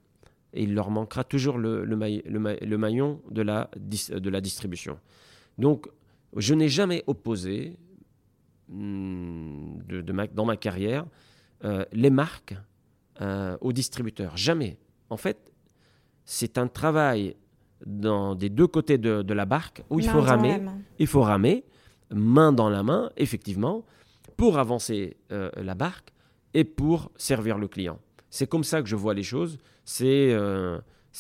il 0.53 0.75
leur 0.75 0.91
manquera 0.91 1.25
toujours 1.25 1.59
le, 1.59 1.85
maillon 1.97 3.21
de 3.31 3.43
la, 3.43 4.41
distribution. 4.41 4.99
Donc, 5.59 5.89
je 6.37 6.55
n'ai 6.55 6.69
jamais 6.69 7.03
opposé 7.07 7.77
hmm, 8.69 9.79
dans 10.33 10.45
ma 10.45 10.57
carrière 10.57 11.07
euh, 11.65 11.85
les 11.93 12.11
marques 12.11 12.55
euh, 13.21 13.57
aux 13.61 13.73
distributeurs. 13.73 14.37
Jamais. 14.37 14.79
En 15.11 15.17
fait, 15.17 15.53
c'est 16.25 16.59
un 16.59 16.69
travail 16.69 17.37
dans 17.87 18.35
des 18.35 18.49
deux 18.49 18.67
côtés 18.67 18.99
de, 18.99 19.33
la 19.33 19.45
barque 19.45 19.83
où 19.91 20.01
il 20.01 20.09
faut 20.09 20.21
ramer. 20.21 20.63
Il 20.99 21.07
faut 21.07 21.23
ramer, 21.23 21.65
main 22.11 22.53
dans 22.53 22.71
la 22.71 22.83
main, 22.83 23.11
effectivement, 23.17 23.85
pour 24.37 24.59
avancer 24.59 25.17
euh, 25.33 25.51
la 25.57 25.75
barque 25.75 26.13
et 26.55 26.65
pour 26.65 27.11
servir 27.17 27.59
le 27.59 27.69
client. 27.69 27.99
C'est 28.31 28.49
comme 28.49 28.65
ça 28.65 28.83
que 28.83 28.89
je 28.89 28.97
vois 28.97 29.15
les 29.15 29.23
choses. 29.23 29.59
C'est 29.85 30.33
euh, 30.33 30.79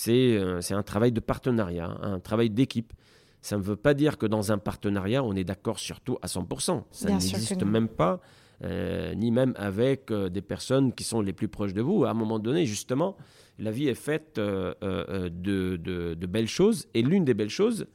euh, 0.08 0.60
c'est 0.60 0.74
un 0.74 0.82
travail 0.82 1.12
de 1.12 1.20
partenariat, 1.20 1.96
un 2.02 2.18
travail 2.18 2.50
d'équipe. 2.50 2.92
Ça 3.40 3.56
ne 3.58 3.62
veut 3.62 3.76
pas 3.76 3.94
dire 3.94 4.16
que 4.16 4.26
dans 4.26 4.52
un 4.52 4.58
partenariat, 4.58 5.22
on 5.22 5.34
est 5.34 5.44
d'accord 5.44 5.78
sur 5.78 6.00
tout 6.00 6.18
à 6.22 6.26
100%. 6.26 6.84
Ça 6.90 7.10
n'existe 7.10 7.62
même 7.62 7.88
pas, 7.88 8.20
ni 8.62 9.30
même 9.30 9.52
avec 9.56 10.10
des 10.10 10.40
personnes 10.40 10.94
qui 10.94 11.04
sont 11.04 11.20
les 11.20 11.34
plus 11.34 11.48
proches 11.48 11.74
de 11.74 11.82
vous. 11.82 12.04
À 12.04 12.10
un 12.10 12.14
moment 12.14 12.38
donné, 12.38 12.64
justement, 12.64 13.16
la 13.58 13.70
vie 13.70 13.88
est 13.88 13.94
faite 13.94 14.36
de, 14.36 15.28
de, 15.28 16.14
de, 16.14 16.26
belles 16.26 16.48
choses. 16.48 16.88
Et 16.94 17.02
l'une 17.02 17.24
des 17.24 17.34
belles 17.34 17.50
choses, 17.50 17.86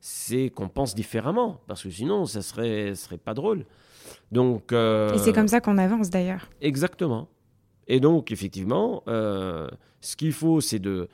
c'est 0.00 0.50
qu'on 0.50 0.68
pense 0.68 0.94
différemment. 0.94 1.60
Parce 1.66 1.82
que 1.82 1.90
sinon, 1.90 2.26
ça 2.26 2.42
serait, 2.42 2.94
serait 2.94 3.18
pas 3.18 3.34
drôle. 3.34 3.64
Donc, 4.32 4.72
euh, 4.72 5.14
Et 5.14 5.18
c'est 5.18 5.32
comme 5.32 5.48
ça 5.48 5.60
qu'on 5.60 5.78
avance 5.78 6.10
d'ailleurs. 6.10 6.48
Exactement. 6.60 7.28
Et 7.88 8.00
donc, 8.00 8.32
effectivement, 8.32 9.02
euh, 9.08 9.68
ce 10.00 10.16
qu'il 10.16 10.32
faut, 10.32 10.60
c'est 10.60 10.78
de, 10.78 11.08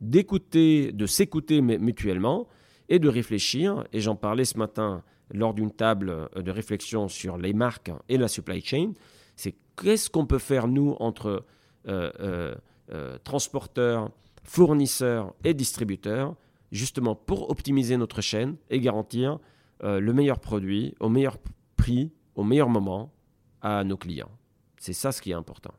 d'écouter, 0.00 0.92
de, 0.92 1.06
s'écouter 1.06 1.60
mutuellement 1.60 2.48
et 2.88 2.98
de 2.98 3.08
réfléchir. 3.08 3.84
Et 3.92 4.00
j'en 4.00 4.16
parlais 4.16 4.44
ce 4.44 4.58
matin 4.58 5.02
lors 5.32 5.54
d'une 5.54 5.70
table 5.70 6.28
de 6.34 6.50
réflexion 6.50 7.08
sur 7.08 7.36
les 7.36 7.52
marques 7.52 7.92
et 8.08 8.16
la 8.16 8.28
supply 8.28 8.60
chain. 8.60 8.92
C'est 9.36 9.54
qu'est-ce 9.80 10.10
qu'on 10.10 10.26
peut 10.26 10.38
faire, 10.38 10.66
nous, 10.66 10.96
entre 10.98 11.44
euh, 12.92 13.18
transporteurs, 13.24 14.10
fournisseurs 14.44 15.34
et 15.44 15.54
distributeurs, 15.54 16.34
justement 16.72 17.14
pour 17.14 17.50
optimiser 17.50 17.96
notre 17.96 18.20
chaîne 18.20 18.56
et 18.70 18.80
garantir 18.80 19.38
le 19.80 20.12
meilleur 20.12 20.40
produit 20.40 20.96
au 20.98 21.08
meilleur 21.08 21.38
prix 21.76 22.10
au 22.34 22.44
meilleur 22.44 22.68
moment 22.68 23.12
à 23.60 23.84
nos 23.84 23.96
clients. 23.96 24.30
C'est 24.78 24.92
ça 24.92 25.12
ce 25.12 25.20
qui 25.20 25.32
est 25.32 25.34
important. 25.34 25.72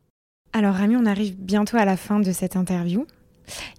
Alors 0.53 0.75
Rami, 0.75 0.95
on 0.97 1.05
arrive 1.05 1.37
bientôt 1.37 1.77
à 1.77 1.85
la 1.85 1.95
fin 1.95 2.19
de 2.19 2.31
cette 2.31 2.55
interview. 2.55 3.07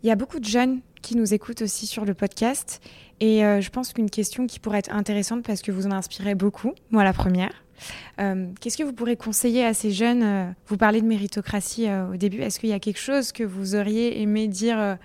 Il 0.02 0.08
y 0.08 0.10
a 0.10 0.16
beaucoup 0.16 0.40
de 0.40 0.44
jeunes 0.44 0.80
qui 1.02 1.16
nous 1.16 1.34
écoutent 1.34 1.62
aussi 1.62 1.86
sur 1.86 2.04
le 2.04 2.14
podcast 2.14 2.80
et 3.20 3.44
euh, 3.44 3.60
je 3.60 3.70
pense 3.70 3.92
qu'une 3.92 4.10
question 4.10 4.46
qui 4.46 4.58
pourrait 4.58 4.78
être 4.78 4.92
intéressante 4.92 5.44
parce 5.44 5.62
que 5.62 5.72
vous 5.72 5.86
en 5.86 5.92
inspirez 5.92 6.34
beaucoup, 6.34 6.72
moi 6.90 7.04
la 7.04 7.12
première. 7.12 7.52
Euh, 8.20 8.46
qu'est-ce 8.60 8.76
que 8.76 8.82
vous 8.82 8.92
pourrez 8.92 9.16
conseiller 9.16 9.64
à 9.64 9.74
ces 9.74 9.90
jeunes 9.90 10.22
euh, 10.22 10.50
Vous 10.66 10.76
parlez 10.76 11.00
de 11.00 11.06
méritocratie 11.06 11.88
au 12.12 12.16
début. 12.16 12.40
Est-ce 12.40 12.60
qu'il 12.60 12.70
y 12.70 12.74
a 12.74 12.80
quelque 12.80 13.00
chose 13.00 13.32
que 13.32 13.44
vous 13.44 13.74
auriez 13.74 14.20
aimé 14.20 14.48
dire 14.48 14.98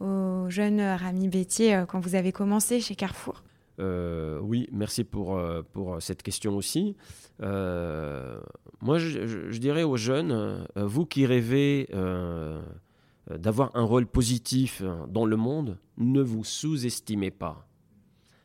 aux 0.00 0.48
jeunes 0.48 0.80
Rami 0.80 1.28
Bétier 1.28 1.84
quand 1.88 2.00
vous 2.00 2.14
avez 2.14 2.32
commencé 2.32 2.80
chez 2.80 2.94
Carrefour? 2.94 3.42
Euh, 3.80 4.38
oui, 4.42 4.68
merci 4.72 5.04
pour, 5.04 5.36
euh, 5.36 5.62
pour 5.72 6.02
cette 6.02 6.22
question 6.22 6.56
aussi. 6.56 6.96
Euh, 7.42 8.38
moi, 8.82 8.98
je, 8.98 9.56
dirais 9.58 9.82
aux 9.82 9.96
jeunes, 9.96 10.66
vous 10.76 11.06
qui 11.06 11.26
rêvez 11.26 11.88
d'avoir 13.30 13.70
un 13.74 13.82
rôle 13.82 14.06
positif 14.06 14.82
dans 15.08 15.24
le 15.24 15.36
monde, 15.36 15.78
ne 15.96 16.20
vous 16.20 16.44
sous-estimez 16.44 17.30
pas. 17.30 17.66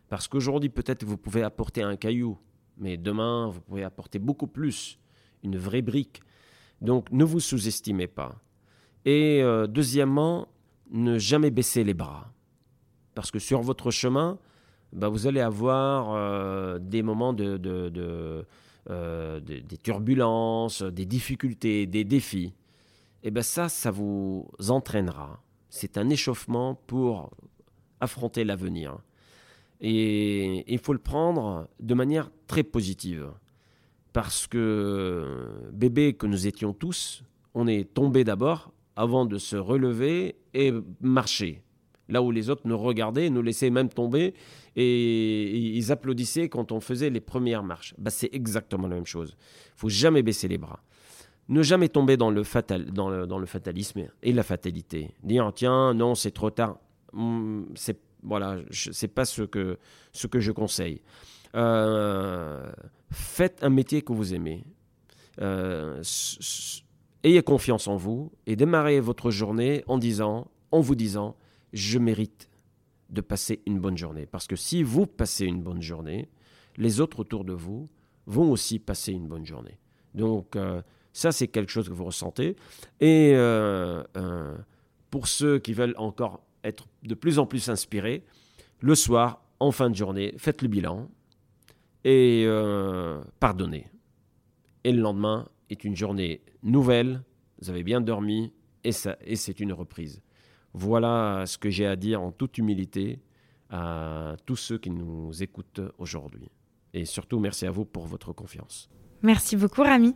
Parce 0.08 0.28
qu'aujourd'hui, 0.28 0.70
peut-être 0.70 1.04
vous 1.04 1.18
pouvez 1.18 1.44
apporter 1.44 1.82
un 1.82 1.96
caillou, 1.96 2.38
mais 2.78 2.98
demain, 2.98 3.50
vous 3.50 3.62
pouvez 3.62 3.84
apporter 3.84 4.20
beaucoup 4.20 4.48
plus, 4.48 5.00
une 5.44 5.58
vraie 5.58 5.82
brique. 5.82 6.22
Donc, 6.82 7.12
ne 7.12 7.24
vous 7.24 7.40
sous-estimez 7.40 8.08
pas. 8.08 8.36
Et 9.06 9.44
deuxièmement, 9.70 10.48
ne 10.90 11.18
jamais 11.18 11.52
baisser 11.52 11.84
les 11.84 11.94
bras. 11.94 12.32
Parce 13.14 13.32
que 13.32 13.40
sur 13.40 13.62
votre 13.62 13.92
chemin, 13.92 14.38
bah, 14.94 15.10
vous 15.10 15.28
allez 15.28 15.42
avoir 15.42 16.14
euh, 16.14 16.80
des 16.80 17.04
moments 17.04 17.34
de, 17.34 17.60
euh, 18.90 19.40
turbulences, 19.84 20.84
des 20.84 21.06
difficultés, 21.06 21.86
des 21.86 22.04
défis. 22.04 22.54
Et 23.24 23.32
bien 23.32 23.42
ça, 23.42 23.70
ça 23.70 23.92
vous 23.92 24.48
entraînera. 24.70 25.42
C'est 25.70 25.98
un 25.98 26.10
échauffement 26.10 26.76
pour 26.88 27.32
affronter 28.00 28.44
l'avenir. 28.44 28.98
Et 29.82 30.72
il 30.72 30.80
faut 30.80 30.94
le 30.94 31.00
prendre 31.00 31.68
de 31.80 31.94
manière 31.94 32.32
très 32.48 32.64
positive. 32.64 33.30
Parce 34.14 34.48
que 34.48 35.70
bébé 35.74 36.14
que 36.14 36.26
nous 36.26 36.48
étions 36.48 36.74
tous, 36.74 37.24
on 37.54 37.68
est 37.68 37.94
tombé 37.94 38.24
d'abord 38.24 38.72
avant 38.96 39.26
de 39.26 39.38
se 39.38 39.56
relever 39.56 40.36
et 40.54 40.72
marcher. 41.02 41.62
Là 42.08 42.22
où 42.22 42.32
les 42.32 42.50
autres 42.50 42.62
nous 42.66 42.78
regardaient, 42.78 43.30
nous 43.30 43.42
laissaient 43.42 43.70
même 43.70 43.90
tomber 43.90 44.34
et 44.76 45.58
ils 45.58 45.92
applaudissaient 45.92 46.50
quand 46.50 46.72
on 46.72 46.80
faisait 46.80 47.10
les 47.10 47.20
premières 47.20 47.64
marches. 47.64 47.96
Bah, 47.98 48.12
c'est 48.12 48.30
exactement 48.32 48.88
la 48.88 48.96
même 48.96 49.06
chose. 49.06 49.36
Il 49.76 49.80
faut 49.80 49.90
jamais 49.90 50.22
baisser 50.22 50.48
les 50.48 50.58
bras. 50.58 50.82
Ne 51.48 51.62
jamais 51.62 51.90
tomber 51.90 52.18
dans 52.18 52.32
le, 52.32 52.44
fatal, 52.44 52.86
dans 52.92 53.10
le, 53.10 53.46
fatalisme 53.46 54.08
et 54.24 54.34
la 54.34 54.44
fatalité. 54.44 55.12
Dire 55.24 55.52
tiens, 55.54 55.94
non, 55.94 56.16
c'est 56.16 56.32
trop 56.32 56.50
tard. 56.50 56.80
Hmm, 57.14 57.64
voilà, 58.26 58.58
c'est 58.72 59.08
pas 59.08 59.26
ce 59.26 59.44
que, 59.44 59.78
ce 60.12 60.28
que 60.28 60.40
je 60.40 60.52
conseille. 60.52 61.02
Euh, 61.56 62.72
faites 63.12 63.64
un 63.64 63.70
métier 63.70 64.02
que 64.02 64.14
vous 64.14 64.34
aimez. 64.34 64.64
Euh, 65.42 66.02
ayez 67.24 67.42
confiance 67.44 67.88
en 67.88 67.96
vous 67.96 68.32
et 68.46 68.56
démarrez 68.56 69.00
votre 69.00 69.32
journée 69.32 69.84
en 69.88 69.98
disant, 69.98 70.48
en 70.72 70.82
vous 70.82 70.96
disant, 70.96 71.36
je 71.74 72.00
mérite 72.00 72.50
de 73.10 73.22
passer 73.22 73.62
une 73.66 73.80
bonne 73.80 73.98
journée. 73.98 74.26
Parce 74.26 74.48
que 74.48 74.56
si 74.56 74.84
vous 74.84 75.06
passez 75.06 75.46
une 75.46 75.62
bonne 75.62 75.82
journée, 75.82 76.30
les 76.78 77.00
autres 77.00 77.20
autour 77.20 77.46
de 77.46 77.54
vous 77.54 77.90
vont 78.26 78.52
aussi 78.52 78.80
passer 78.80 79.12
une 79.12 79.28
bonne 79.28 79.46
journée. 79.46 79.80
Donc 80.14 80.56
euh, 80.56 80.82
ça, 81.14 81.32
c'est 81.32 81.48
quelque 81.48 81.72
chose 81.72 81.88
que 81.88 81.94
vous 81.94 82.06
ressentez. 82.06 82.56
Et 83.00 83.36
pour 85.10 85.28
ceux 85.28 85.60
qui 85.60 85.74
veulent 85.74 85.96
encore 85.98 86.45
être 86.66 86.88
de 87.04 87.14
plus 87.16 87.40
en 87.40 87.46
plus 87.46 87.70
inspirés, 87.70 88.24
le 88.80 88.96
soir, 88.96 89.42
en 89.60 89.72
fin 89.72 89.90
de 89.90 89.96
journée, 89.96 90.34
faites 90.38 90.62
le 90.62 90.68
bilan 90.68 91.10
et 92.04 92.46
pardonnez. 93.40 93.88
Et 94.84 94.92
le 94.92 95.02
lendemain 95.02 95.48
est 95.70 95.84
une 95.84 95.96
journée 95.96 96.42
nouvelle, 96.62 97.24
vous 97.62 97.70
avez 97.70 97.84
bien 97.84 98.02
dormi 98.02 98.54
et, 98.84 98.92
et 99.22 99.36
c'est 99.36 99.60
une 99.60 99.74
reprise. 99.74 100.22
Voilà 100.74 101.46
ce 101.48 101.58
que 101.58 101.70
j'ai 101.70 101.86
à 101.86 101.96
dire 101.96 102.22
en 102.22 102.32
toute 102.32 102.58
humilité 102.58 103.20
à 103.70 104.36
tous 104.46 104.58
ceux 104.58 104.78
qui 104.78 104.90
nous 104.90 105.32
écoutent 105.42 105.82
aujourd'hui. 105.98 106.50
Et 106.94 107.06
surtout, 107.06 107.40
merci 107.40 107.66
à 107.66 107.72
vous 107.72 107.86
pour 107.86 108.06
votre 108.06 108.34
confiance. 108.34 108.90
Merci 109.22 109.56
beaucoup, 109.56 109.82
Rami. 109.82 110.16